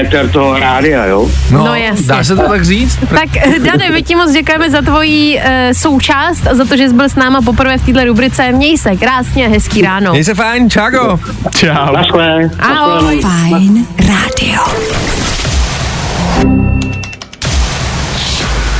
[0.00, 1.30] éter toho rádia, jo?
[1.50, 2.06] No, jasně.
[2.06, 2.98] Dá se to tak říct?
[3.10, 5.42] Tak eh, Dane, my ti moc děkujeme za tvoji uh,
[5.72, 8.52] součást a za to, že jsi byl s náma poprvé v této rubrice.
[8.52, 10.10] Měj se krásně, hezký ráno.
[10.10, 11.20] Měj se fajn, čago.
[11.54, 11.92] Čau.
[11.92, 12.50] Naschle.
[12.58, 13.22] Ahoj.
[13.22, 14.60] Fajn rádio.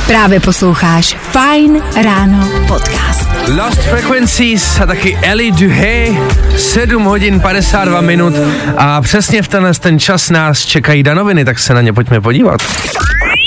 [0.07, 3.29] Právě posloucháš Fajn ráno podcast.
[3.57, 6.17] Lost Frequencies a taky Ellie Duhay,
[6.57, 8.33] 7 hodin 52 minut
[8.77, 12.61] a přesně v tenhle ten čas nás čekají danoviny, tak se na ně pojďme podívat.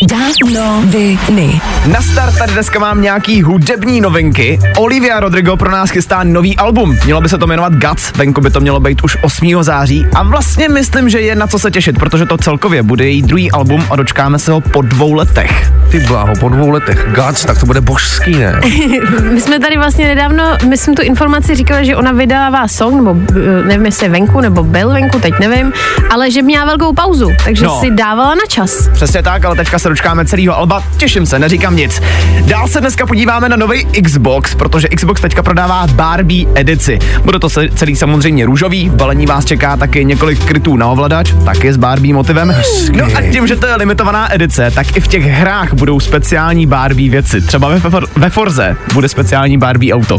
[0.06, 1.60] Danoviny.
[1.86, 4.58] Na start tady dneska mám nějaký hudební novinky.
[4.76, 6.96] Olivia Rodrigo pro nás chystá nový album.
[7.04, 9.62] Mělo by se to jmenovat Guts, venku by to mělo být už 8.
[9.62, 10.06] září.
[10.14, 13.50] A vlastně myslím, že je na co se těšit, protože to celkově bude její druhý
[13.52, 15.72] album a dočkáme se ho po dvou letech.
[15.90, 18.60] Ty bláho, po dvou letech Guts, tak to bude božský, ne?
[19.32, 23.64] My jsme tady vlastně nedávno, myslím tu informaci říkali, že ona vydává song, nebo eh,
[23.68, 25.72] nevím, jestli je venku, nebo byl venku, teď nevím,
[26.10, 27.80] ale že měla velkou pauzu, takže No.
[27.80, 28.88] si dávala na čas.
[28.92, 30.82] Přesně tak, ale teďka se dočkáme celého alba.
[30.96, 32.02] Těším se, neříkám nic.
[32.40, 36.98] Dál se dneska podíváme na nový Xbox, protože Xbox teďka prodává Barbie edici.
[37.24, 41.32] Bude to se- celý samozřejmě růžový, v balení vás čeká taky několik krytů na ovladač,
[41.44, 42.54] taky s Barbie motivem.
[42.92, 46.66] No a tím, že to je limitovaná edice, tak i v těch hrách budou speciální
[46.66, 47.40] Barbie věci.
[47.40, 47.80] Třeba ve,
[48.16, 50.18] ve Forze bude speciální Barbie auto.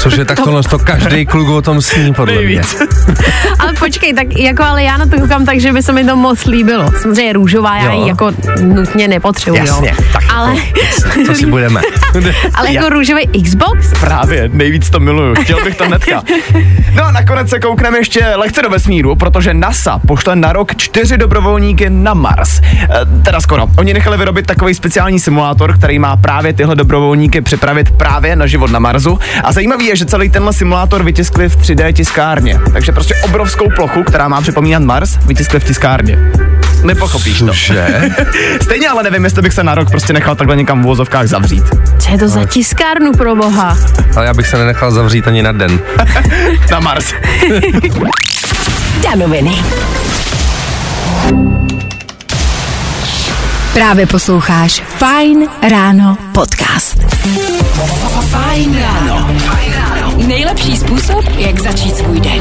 [0.00, 2.44] Což je tak tohle, to každý kluk o tom sní, podle mě.
[2.44, 2.76] Nejvíc.
[3.58, 6.16] Ale počkej, tak jako ale já na to koukám tak, že by se mi to
[6.16, 6.90] moc líbilo.
[7.02, 8.02] Samozřejmě růžová, já Jo.
[8.02, 8.30] ji jako
[8.60, 9.56] nutně nepotřebuji.
[9.56, 10.04] Jasně, jo.
[10.12, 10.54] tak ale,
[11.26, 11.80] To si budeme.
[12.54, 13.92] ale jako růžový Xbox?
[14.00, 16.22] Právě, nejvíc to miluju, chtěl bych to hnedka.
[16.94, 21.18] No a nakonec se koukneme ještě lehce do vesmíru, protože NASA pošle na rok čtyři
[21.18, 22.60] dobrovolníky na Mars.
[22.60, 22.88] E,
[23.24, 23.66] teda skoro.
[23.78, 28.70] Oni nechali vyrobit takový speciální simulátor, který má právě tyhle dobrovolníky připravit právě na život
[28.70, 29.18] na Marsu.
[29.44, 32.60] A zajímavý je, že celý tenhle simulátor vytiskli v 3D tiskárně.
[32.72, 36.18] Takže prostě obrovskou plochu, která má připomínat Mars, vytiskli v tiskárně.
[36.82, 37.52] Nepochopíš to.
[38.62, 41.64] Stejně ale nevím, jestli bych se na rok prostě nechal takhle někam v vozovkách zavřít.
[41.98, 43.76] Co je to za tiskárnu pro boha?
[44.16, 45.78] Ale já bych se nenechal zavřít ani na den.
[46.70, 47.14] Na Mars.
[49.02, 49.56] Danoviny.
[53.72, 56.98] Právě posloucháš Fajn ráno podcast.
[58.30, 59.30] Fajn ráno.
[60.26, 62.38] Nejlepší způsob, jak začít svůj den.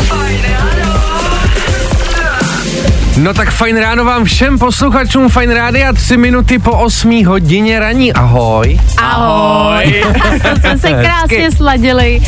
[3.18, 8.14] No tak fajn ráno vám všem posluchačům Fajn Rádia, tři minuty po 8 hodině raní.
[8.14, 8.80] Ahoj.
[8.98, 10.04] Ahoj.
[10.42, 12.22] to jsme se krásně sladili.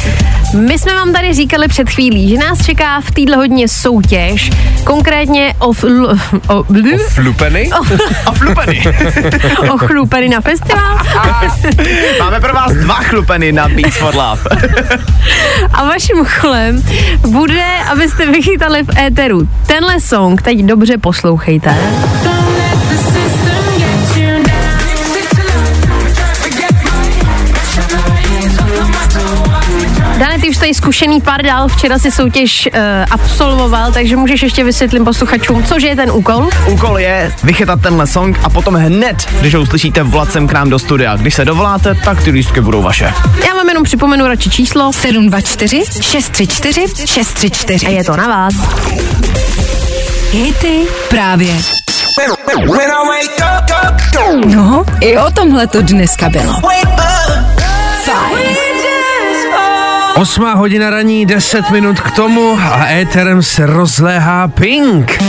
[0.53, 4.49] My jsme vám tady říkali před chvílí, že nás čeká v téhle hodině soutěž,
[4.83, 7.69] konkrétně o, fl, o, bl, Flupeny?
[8.25, 8.83] A flupeny.
[9.73, 10.97] o chlupeny na festival.
[12.19, 14.41] Máme pro vás dva chlupeny na Beats for Love.
[15.73, 16.83] A vaším úkolem
[17.27, 20.41] bude, abyste vychytali v éteru tenhle song.
[20.41, 21.75] Teď dobře poslouchejte.
[30.49, 32.79] Už tady zkušený pár dál, včera si soutěž uh,
[33.12, 36.49] absolvoval, takže můžeš ještě vysvětlit posluchačům, což je ten úkol.
[36.67, 40.69] Úkol je vychytat tenhle song a potom hned, když ho uslyšíte, volat sem k nám
[40.69, 41.15] do studia.
[41.15, 43.13] Když se dovoláte, tak ty lístky budou vaše.
[43.47, 47.85] Já vám jenom připomenu radši číslo 724 634 634.
[47.88, 48.53] a je to na vás.
[50.31, 51.55] Hity právě.
[54.45, 56.53] No, i o tomhle to dneska bylo.
[60.19, 65.23] Osmá hodina raní, 10 minut k tomu a éterem se rozléhá Pink.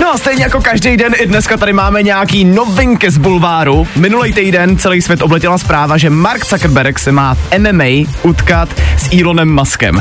[0.00, 3.88] No a stejně jako každý den i dneska tady máme nějaký novinky z bulváru.
[3.96, 9.20] Minulý týden celý svět obletěla zpráva, že Mark Zuckerberg se má v MMA utkat s
[9.20, 9.98] Elonem Muskem.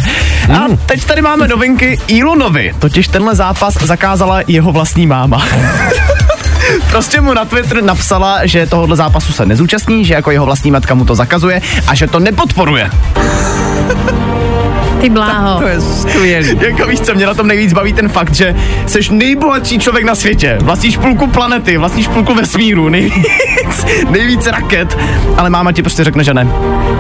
[0.54, 5.48] A teď tady máme novinky Elonovi, totiž tenhle zápas zakázala jeho vlastní máma.
[6.94, 10.94] Prostě mu na Twitter napsala, že tohohle zápasu se nezúčastní, že jako jeho vlastní matka
[10.94, 12.90] mu to zakazuje a že to nepodporuje.
[15.04, 15.60] Ty bláho.
[15.60, 16.58] To je skvělý.
[16.62, 20.16] Jako víš, co mě na tom nejvíc baví ten fakt, že jsi nejbohatší člověk na
[20.16, 20.58] světě.
[20.62, 24.98] Vlastníš půlku planety, vlastníš půlku vesmíru, nejvíc, nejvíc raket,
[25.38, 26.48] ale máma ti prostě řekne, že ne.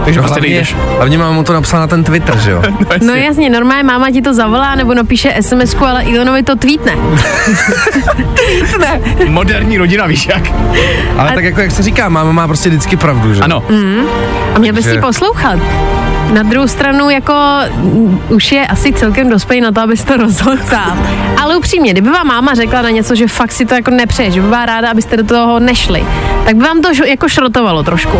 [0.05, 0.75] Takže prostě Hlavně, nejdeš.
[0.97, 2.61] hlavně mám mu to napsal na ten Twitter, že jo?
[3.05, 6.95] No jasně, normálně máma ti to zavolá nebo napíše sms ale Elonovi to tweetne.
[9.27, 10.51] Moderní rodina, víš jak?
[11.17, 13.41] Ale tak jako jak se říká, máma má prostě vždycky pravdu, že?
[13.41, 13.63] Ano.
[14.55, 15.59] A měl bys Takže- si poslouchat.
[16.33, 17.33] Na druhou stranu, jako
[17.75, 21.07] mm, už je asi celkem dospělý na to, abys to rozhodl sám.
[21.41, 24.41] Ale upřímně, kdyby vám máma řekla na něco, že fakt si to jako nepřeje, že
[24.41, 26.03] by byla ráda, abyste do toho nešli,
[26.45, 28.17] tak by vám to jako šrotovalo trošku.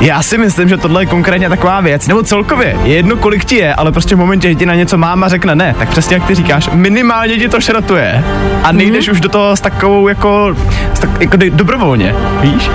[0.00, 3.56] Já si myslím, že tohle je konkrétně taková věc, nebo celkově, je jedno kolik ti
[3.56, 6.26] je, ale prostě v momentě, že ti na něco máma řekne ne, tak přesně jak
[6.26, 8.24] ty říkáš, minimálně ti to šrotuje
[8.62, 10.56] a nejdeš už do toho s takovou jako,
[10.94, 12.70] s tak, jako do- dobrovolně, víš?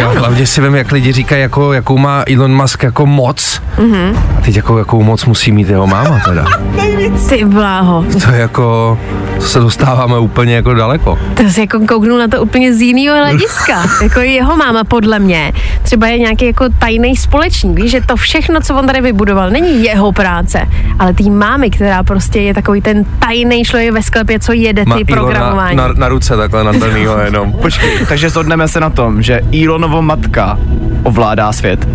[0.00, 3.62] Jo, hlavně si vím, jak lidi říkají, jako, jakou má Elon Musk jako moc.
[3.76, 4.16] Mm-hmm.
[4.38, 6.44] A teď jako, jakou moc musí mít jeho máma teda.
[7.28, 8.04] Ty bláho.
[8.24, 8.98] To je jako,
[9.38, 11.18] to se dostáváme úplně jako daleko.
[11.34, 13.82] To jsi jako kouknul na to úplně z jiného hlediska.
[14.02, 15.52] jako jeho máma podle mě
[15.86, 17.80] třeba je nějaký jako tajný společník.
[17.80, 20.68] Víš, že to všechno, co on tady vybudoval, není jeho práce,
[20.98, 24.90] ale tý mámy, která prostě je takový ten tajný člověk ve sklepě, co jede ty
[24.90, 25.76] Elona programování.
[25.76, 27.52] na, na, ruce takhle nadanýho jenom.
[27.52, 30.58] Počkej, takže shodneme se na tom, že Elonovo matka
[31.02, 31.88] ovládá svět.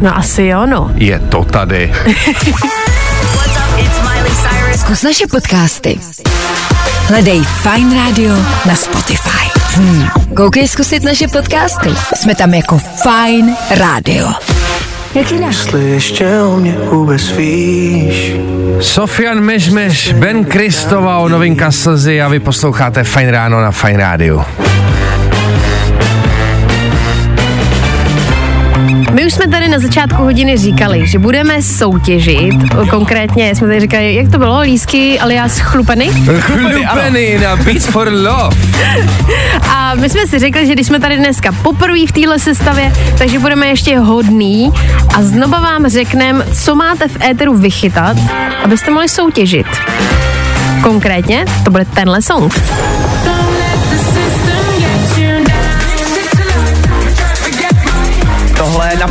[0.00, 0.90] No asi jo, no.
[0.94, 1.92] Je to tady.
[4.76, 5.98] Zkus naše podcasty.
[7.08, 8.34] Hledej Fine Radio
[8.66, 9.48] na Spotify.
[9.74, 10.08] Hmm.
[10.36, 11.88] Koukej zkusit naše podcasty.
[12.14, 14.28] Jsme tam jako Fine Radio.
[15.14, 15.52] Jak jinak?
[15.52, 18.32] Jestli ještě o mě vůbec víš.
[18.80, 24.44] Sofian Mežmeš, Ben Kristova, novinka slzy a vy posloucháte Fine Ráno na Fine Rádiu.
[29.12, 32.54] My už jsme tady na začátku hodiny říkali, že budeme soutěžit,
[32.90, 36.10] konkrétně jsme tady říkali, jak to bylo, lísky alias chlupeny.
[36.40, 38.56] Chlupený na Beats for Love.
[39.68, 43.38] A my jsme si řekli, že když jsme tady dneska poprvé v téhle sestavě, takže
[43.38, 44.72] budeme ještě hodný
[45.14, 48.16] a znova vám řekneme, co máte v éteru vychytat,
[48.64, 49.66] abyste mohli soutěžit.
[50.82, 52.60] Konkrétně to bude tenhle song.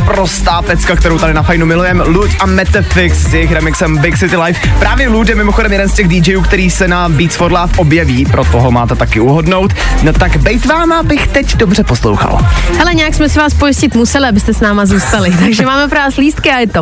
[0.08, 2.04] Naprostá pecka, kterou tady na Fajnu milujeme.
[2.04, 4.68] Lud a Metafix s jejich remixem Big City Life.
[4.78, 8.24] Právě Lud je mimochodem jeden z těch DJů, který se na Beats for Love objeví,
[8.24, 9.74] proto ho máte taky uhodnout.
[10.02, 12.46] No tak bejt vám, abych teď dobře poslouchal.
[12.78, 16.16] Hele, nějak jsme si vás pojistit museli, abyste s náma zůstali, takže máme pro vás
[16.16, 16.80] lístky a je to.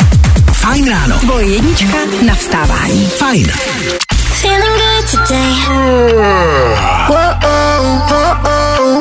[0.53, 1.19] Fajn ráno.
[1.19, 3.07] Tvoje jednička na vstávání.
[3.07, 3.47] Fajn.
[4.41, 5.57] Feeling good today.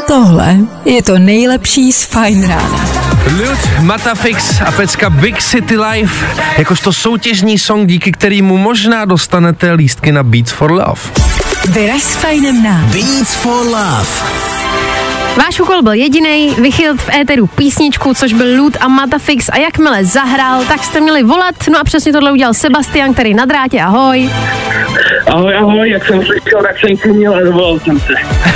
[0.07, 2.85] Tohle je to nejlepší z Fine Rána.
[3.37, 6.25] Lud, Matafix a pecka Big City Life,
[6.57, 11.01] jakožto soutěžní song, díky kterému možná dostanete lístky na Beats for Love.
[11.69, 14.07] Vyraž s Fajnem na Beats for Love.
[15.37, 20.05] Váš úkol byl jediný, vychylit v éteru písničku, což byl Lud a Matafix a jakmile
[20.05, 24.29] zahrál, tak jste měli volat, no a přesně tohle udělal Sebastian, který na drátě, ahoj.
[25.27, 28.13] Ahoj, ahoj, jak jsem slyšel, tak jsem se měl a dovolal jsem se.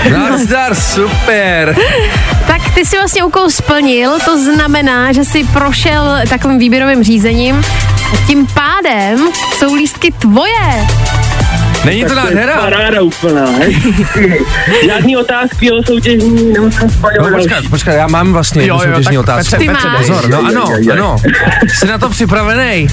[0.10, 1.76] Nazdar, super.
[2.48, 7.56] Tak ty si vlastně úkol splnil, to znamená, že si prošel takovým výběrovým řízením
[8.14, 9.20] a tím pádem
[9.58, 10.88] jsou lístky tvoje.
[11.86, 12.58] Není to nádhera?
[12.58, 13.46] Paráda úplná.
[14.86, 19.04] Žádný otázky o soutěžní, nemusím splňovat No, počkat, počkat, já mám vlastně Jo, jo, soutěžní
[19.18, 19.52] tak otázku.
[19.56, 19.88] Petře, Petře.
[19.98, 21.16] Pozor, no ano, ano.
[21.74, 22.88] Jsi na to připravený?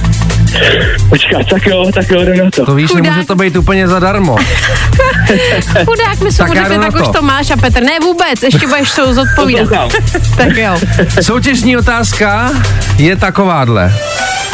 [1.09, 2.67] Počkat, tak jo, tak jo, jdu na to.
[2.67, 3.05] To víš, Chudák.
[3.05, 4.37] nemůže to být úplně zadarmo.
[5.87, 7.23] Chudák mi Tak jsou řekli, tak už to.
[7.23, 9.93] máš a Petr, ne vůbec, ještě budeš to zodpovídat.
[10.37, 10.79] Tak jo.
[11.21, 12.51] Soutěžní otázka
[12.99, 13.95] je takováhle.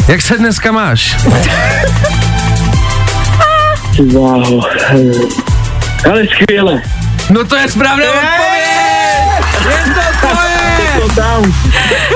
[0.09, 1.17] Jak se dneska máš?
[3.97, 4.61] Ty bláho.
[6.11, 6.83] Ale skvěle.
[7.31, 8.63] No to je správná odpověď!
[9.71, 10.63] Je to tvoje!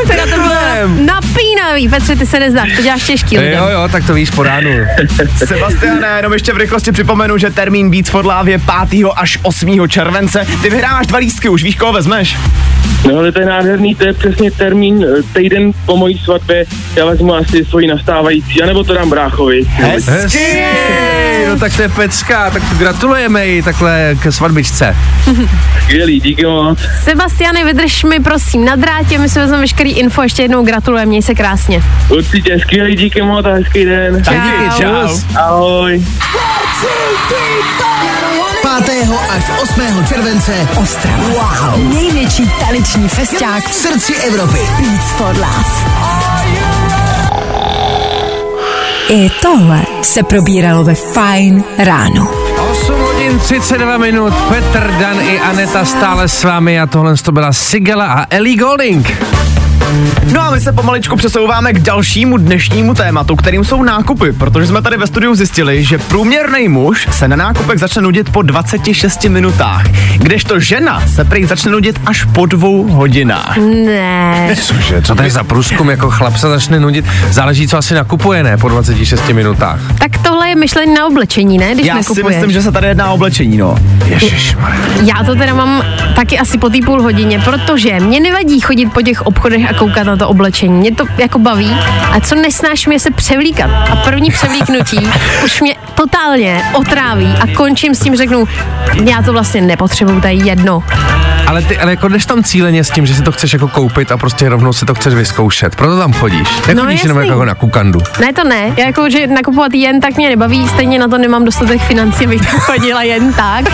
[0.07, 0.55] Teda to bylo
[0.87, 1.89] napínavý.
[1.89, 3.59] Petře, ty se nezdáš, to děláš těžký lidem.
[3.59, 4.71] Jo, jo, tak to víš po ránu.
[5.45, 8.61] Sebastiane, jenom ještě v rychlosti připomenu, že termín Beats for Love je
[8.91, 9.05] 5.
[9.17, 9.89] až 8.
[9.89, 10.47] července.
[10.63, 12.37] Ty vyhráváš dva lístky, už víš, koho vezmeš?
[13.07, 16.65] No ale to je nádherný, to je přesně termín, eh, týden po mojí svatbě,
[16.97, 19.63] já vezmu asi svoji nastávající, anebo to dám bráchovi.
[19.65, 20.65] Hezky!
[21.49, 24.97] No tak to je pecka, tak gratulujeme jí takhle ke svatbičce.
[25.83, 26.79] Skvělý, díky moc.
[27.05, 31.23] Sebastiane, vydrž mi prosím na drátě, my si vezmeme veškerý info, ještě jednou gratulujeme, měj
[31.23, 31.83] se krásně.
[32.09, 34.25] Určitě, skvělý, díky moc a hezký den.
[34.25, 34.33] Čau.
[34.35, 35.21] Díky, čau.
[35.37, 36.05] Ahoj.
[38.81, 39.09] 5.
[39.31, 40.05] až 8.
[40.09, 41.25] července Ostrava.
[41.29, 41.95] Wow.
[41.95, 44.59] Největší tanečný festiák v srdci Evropy.
[44.79, 45.97] Beats for Love.
[49.09, 52.29] I tohle se probíralo ve Fine ráno.
[52.71, 57.53] 8 hodin 32 minut, Petr, Dan i Aneta stále s vámi a tohle to byla
[57.53, 59.46] Sigela a Ellie Golding.
[60.33, 64.83] No a my se pomaličku přesouváme k dalšímu dnešnímu tématu, kterým jsou nákupy, protože jsme
[64.83, 69.87] tady ve studiu zjistili, že průměrný muž se na nákupek začne nudit po 26 minutách,
[70.17, 73.57] kdežto žena se prý začne nudit až po dvou hodinách.
[73.87, 74.57] Ne.
[74.63, 78.43] Cože, co to je za průzkum, jako chlap se začne nudit, záleží, co asi nakupuje,
[78.43, 79.81] ne, po 26 minutách.
[79.99, 81.75] Tak tohle je myšlení na oblečení, ne?
[81.75, 82.37] Když Já si nakupuješ.
[82.37, 83.75] myslím, že se tady jedná o oblečení, no.
[84.07, 84.81] Ježišmarja.
[85.03, 85.83] Já to teda mám
[86.17, 90.07] taky asi po té půl hodině, protože mě nevadí chodit po těch obchodech a koukat
[90.07, 90.79] na to oblečení.
[90.79, 91.71] Mě to jako baví.
[92.13, 93.71] A co nesnáším je se převlíkat.
[93.91, 95.09] A první převlíknutí
[95.45, 98.45] už mě totálně otráví a končím s tím, řeknu,
[99.11, 100.83] já to vlastně nepotřebuju, to je jedno.
[101.47, 104.13] Ale ty, ale jako jdeš tam cíleně s tím, že si to chceš jako koupit
[104.13, 105.77] a prostě rovnou si to chceš vyzkoušet.
[105.77, 106.49] Proto tam chodíš.
[106.67, 107.29] Nechodíš jenom jasný.
[107.31, 108.01] jako na kukandu.
[108.21, 108.73] Ne, to ne.
[108.77, 112.41] Já jako, že nakupovat jen tak mě nebaví, stejně na to nemám dostatek financí, abych
[112.51, 113.65] tam chodila jen tak.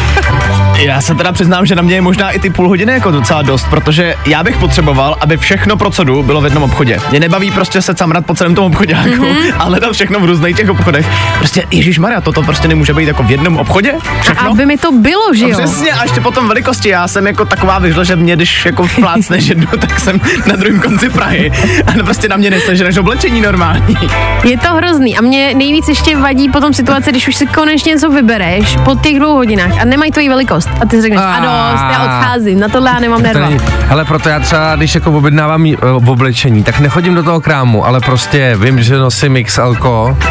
[0.76, 3.42] Já se teda přiznám, že na mě je možná i ty půl hodiny jako docela
[3.42, 6.98] dost, protože já bych potřeboval, aby všechno pro co jdu bylo v jednom obchodě.
[7.10, 9.10] Mě nebaví prostě se camrat po celém tom obchodě Mhm.
[9.10, 9.52] mm-hmm.
[9.58, 11.06] a hledat všechno v různých těch obchodech.
[11.38, 13.92] Prostě Ježíš Maria, toto prostě nemůže být jako v jednom obchodě?
[13.92, 14.50] A Všechno?
[14.50, 15.56] aby mi to bylo, že No jo?
[15.58, 16.88] přesně, a ještě potom velikosti.
[16.88, 20.80] Já jsem jako taková vyšla, že mě, když jako plácneš jednu, tak jsem na druhém
[20.80, 21.52] konci Prahy.
[21.86, 23.96] A prostě na mě neseženeš oblečení normální.
[24.44, 28.10] Je to hrozný a mě nejvíc ještě vadí potom situace, když už si konečně něco
[28.10, 32.04] vybereš po těch dvou hodinách a nemají tvoji velikost a ty řekneš, a dost, já
[32.04, 33.48] odcházím, na tohle já nemám nerva.
[33.88, 37.86] hele, proto já třeba, když jako objednávám eh, v oblečení, tak nechodím do toho krámu,
[37.86, 39.76] ale prostě vím, že nosím XL,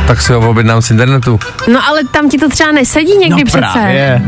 [0.08, 1.40] tak si ho objednám z internetu.
[1.74, 3.58] No ale tam ti to třeba nesedí někdy no přece.
[3.60, 4.22] právě.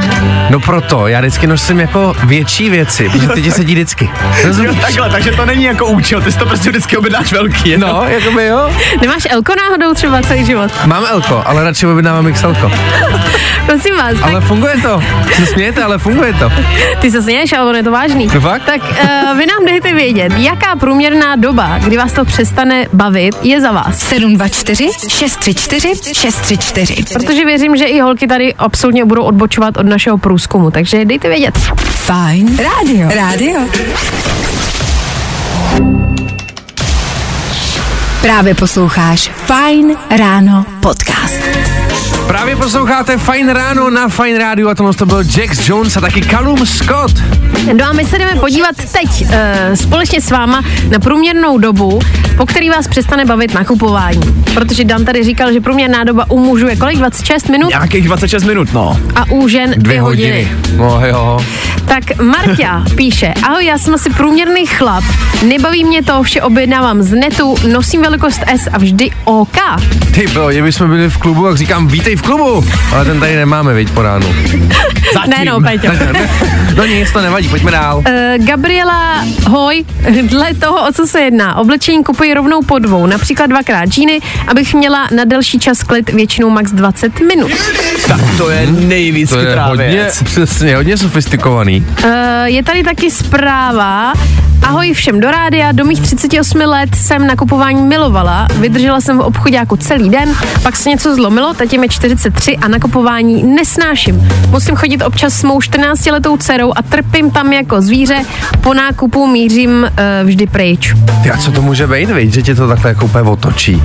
[0.50, 2.70] No proto, já vždycky nosím jako větší
[3.00, 4.06] věci, protože ty ti sedí vždycky.
[4.06, 4.80] Jo, Rozumíš?
[4.82, 7.70] takhle, takže to není jako účel, ty si to prostě vždycky objednáš velký.
[7.70, 7.90] Jenom.
[7.90, 8.70] No, jakoby jo.
[9.02, 10.72] Nemáš Elko náhodou třeba celý život?
[10.86, 12.56] Mám Elko, ale radši objednávám XL.
[13.66, 15.04] Prosím vás, Ale tak funguje to.
[15.36, 16.52] Se smějete, ale funguje to.
[17.02, 18.28] ty se směješ, ale ono je to vážný.
[18.34, 18.64] No fakt?
[18.64, 23.62] Tak uh, vy nám dejte vědět, jaká průměrná doba, kdy vás to přestane bavit, je
[23.62, 24.00] za vás.
[24.00, 27.04] 724 634 634.
[27.14, 31.60] Protože věřím, že i holky tady absolutně budou odbočovat od našeho průzkumu, takže dejte vědět.
[32.04, 33.08] Fajn rádio.
[33.08, 34.73] Rádio.
[38.24, 41.44] Právě posloucháš Fajn ráno podcast.
[42.28, 46.22] Právě posloucháte Fine Ráno na Fine Rádiu a tohle to byl Jax Jones a taky
[46.22, 47.12] Callum Scott.
[47.74, 49.30] No a my se jdeme podívat teď uh,
[49.76, 52.00] společně s váma na průměrnou dobu,
[52.38, 54.44] po který vás přestane bavit nakupování.
[54.54, 56.98] Protože Dan tady říkal, že průměrná doba u mužů je kolik?
[56.98, 57.70] 26 minut?
[57.70, 59.00] Nějakých 26 minut, no.
[59.16, 60.52] A u žen dvě, hodiny.
[60.76, 61.40] No jo.
[61.86, 65.04] Tak Marta píše, ahoj, já jsem asi průměrný chlap,
[65.48, 69.58] nebaví mě to, vše objednávám z netu, nosím velikost S a vždy OK.
[70.14, 72.66] Ty bylo, kdyby jsme byli v klubu, jak říkám, vítej v klubu.
[72.92, 74.28] Ale ten tady nemáme, viď, po ránu.
[75.14, 75.30] Zatím.
[75.30, 75.88] Ne no, Peťo.
[76.76, 77.98] No nic, to nevadí, pojďme dál.
[77.98, 79.86] Uh, Gabriela, hoj,
[80.22, 81.56] dle toho, o co se jedná.
[81.58, 86.50] Oblečení kupuji rovnou po dvou, například dvakrát džíny, abych měla na delší čas klid většinou
[86.50, 87.52] max 20 minut.
[88.08, 90.24] Tak to je nejvíc To je hodně, věc.
[90.24, 91.86] přesně, hodně sofistikovaný.
[92.04, 92.12] Uh,
[92.46, 94.14] je tady taky zpráva.
[94.64, 99.56] Ahoj všem do rádia, do mých 38 let jsem nakupování milovala, vydržela jsem v obchodě
[99.56, 100.30] jako celý den,
[100.64, 104.28] pak se něco zlomilo, teď je mi 43 a nakupování nesnáším.
[104.50, 108.22] Musím chodit občas s mou 14 letou dcerou a trpím tam jako zvíře,
[108.62, 110.94] po nákupu mířím uh, vždy pryč.
[111.24, 113.82] Ty a co to může být, viď, že tě to takhle jako úplně otočí?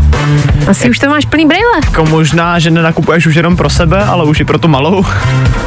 [0.68, 1.80] Asi už to máš plný brýle.
[1.84, 5.04] Jako možná, že nenakupuješ už jenom pro sebe, ale už i pro tu malou.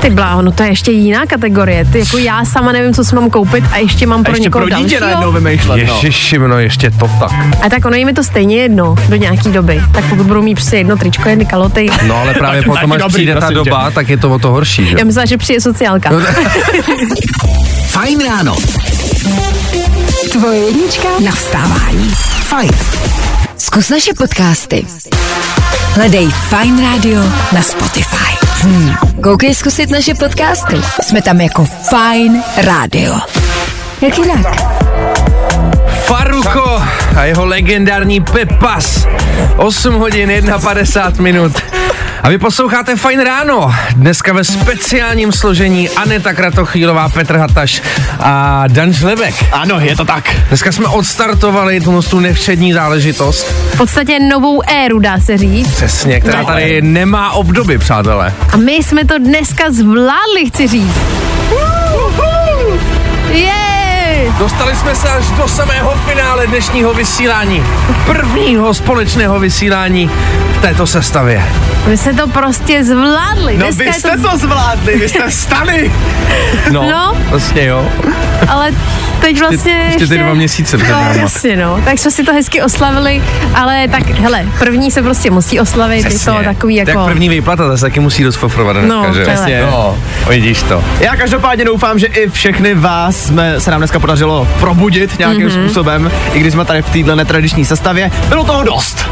[0.01, 1.85] Ty bláho, no to je ještě jiná kategorie.
[1.85, 4.43] Ty jako já sama nevím, co si mám koupit a ještě mám A pro ještě
[4.43, 5.00] někoho pro dítě.
[5.01, 5.93] Najednou vymýšlet, no.
[6.03, 7.31] Ježiši, no ještě to tak.
[7.65, 9.81] A tak ono jim je to stejně jedno do nějaký doby.
[9.93, 11.89] Tak pokud budou mít prostě jedno tričko, jedny kaloty.
[12.07, 13.69] No ale právě potom, až dobrý, přijde ta prosím tě.
[13.69, 14.95] doba, tak je to o to horší, že?
[14.99, 16.09] Já myslela, že přijde sociálka.
[17.87, 18.55] Fajn ráno.
[20.31, 22.09] Tvoje jednička na vstávání.
[22.43, 22.69] Fajn.
[23.57, 24.85] Zkus naše podcasty.
[25.95, 27.21] Hledej Fine Radio
[27.51, 28.37] na Spotify.
[28.61, 28.93] Hmm.
[29.23, 30.75] Koukej zkusit naše podcasty.
[31.01, 33.13] Jsme tam jako Fine Radio.
[34.01, 34.80] Jak jinak?
[36.05, 36.81] Faruko
[37.15, 39.07] a jeho legendární Pepas.
[39.57, 40.31] 8 hodin
[40.63, 41.51] 51 minut.
[42.23, 43.73] A vy posloucháte Fajn ráno.
[43.95, 47.81] Dneska ve speciálním složení Aneta Kratochýlová, Petr Hataš
[48.19, 49.33] a Dan Žlebek.
[49.51, 50.35] Ano, je to tak.
[50.47, 53.43] Dneska jsme odstartovali tu, tu nevšední záležitost.
[53.73, 55.75] V podstatě novou éru, dá se říct.
[55.75, 56.45] Přesně, která No.
[56.45, 58.33] tady nemá obdoby, přátelé.
[58.53, 60.97] A my jsme to dneska zvládli, chci říct.
[63.31, 63.70] Jej!
[64.39, 67.63] Dostali jsme se až do samého finále dnešního vysílání.
[68.05, 70.09] Prvního společného vysílání
[70.57, 71.43] v této sestavě.
[71.87, 73.57] Vy jste to prostě zvládli.
[73.57, 75.91] No Dneska vy jste to zvládli, vy jste vstali.
[76.71, 77.17] No, No.
[77.29, 77.89] vlastně jo.
[78.47, 78.71] Ale
[79.21, 81.81] teď vlastně ještě ty dva měsíce no, jasně, no.
[81.85, 83.23] Tak jsme si to hezky oslavili,
[83.55, 86.91] ale tak, hele, první se prostě musí oslavit, je to takový jako...
[86.91, 89.21] Tak první výplata zase taky musí dosfofrovat dneska, No, že?
[89.25, 89.61] přesně.
[89.71, 89.97] No,
[90.29, 90.83] vidíš to.
[90.99, 94.20] Já každopádně doufám, že i všechny vás jsme, se nám dneska podařilo
[94.59, 95.63] probudit nějakým mm-hmm.
[95.63, 98.11] způsobem, i když jsme tady v této netradiční sestavě.
[98.29, 99.05] Bylo toho dost.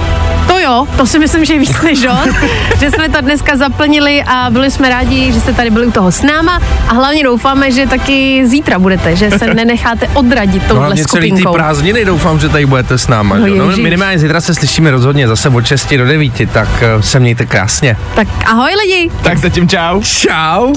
[0.47, 2.36] To jo, to si myslím, že je víc než dost,
[2.80, 6.12] že jsme to dneska zaplnili a byli jsme rádi, že jste tady byli u toho
[6.12, 10.86] s náma a hlavně doufáme, že taky zítra budete, že se nenecháte odradit No touhle
[10.86, 11.53] hlavně celý ty skupinkou.
[11.53, 13.38] prázdniny doufám, že tady budete s náma.
[13.38, 17.20] No no, minimálně zítra se slyšíme rozhodně zase od 6 do 9, tak eh, se
[17.20, 17.97] mějte krásně.
[18.16, 19.12] Tak ahoj lidi.
[19.22, 20.01] Tak zatím čau.
[20.03, 20.74] Čau.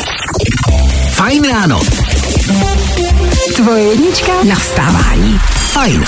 [1.10, 1.80] Fajn ráno.
[3.56, 5.38] Tvoje jednička na vstávání.
[5.72, 6.04] Fajn.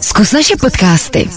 [0.00, 1.28] Zkus naše podcasty.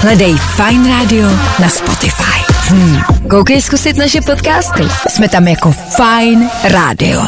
[0.00, 1.28] Hledej Fine Radio
[1.58, 2.52] na Spotify.
[2.68, 3.00] Hmm.
[3.30, 4.82] Koukej zkusit naše podcasty.
[5.08, 7.22] Jsme tam jako Fine Radio.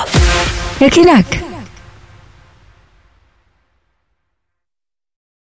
[0.81, 1.48] Jak jinak?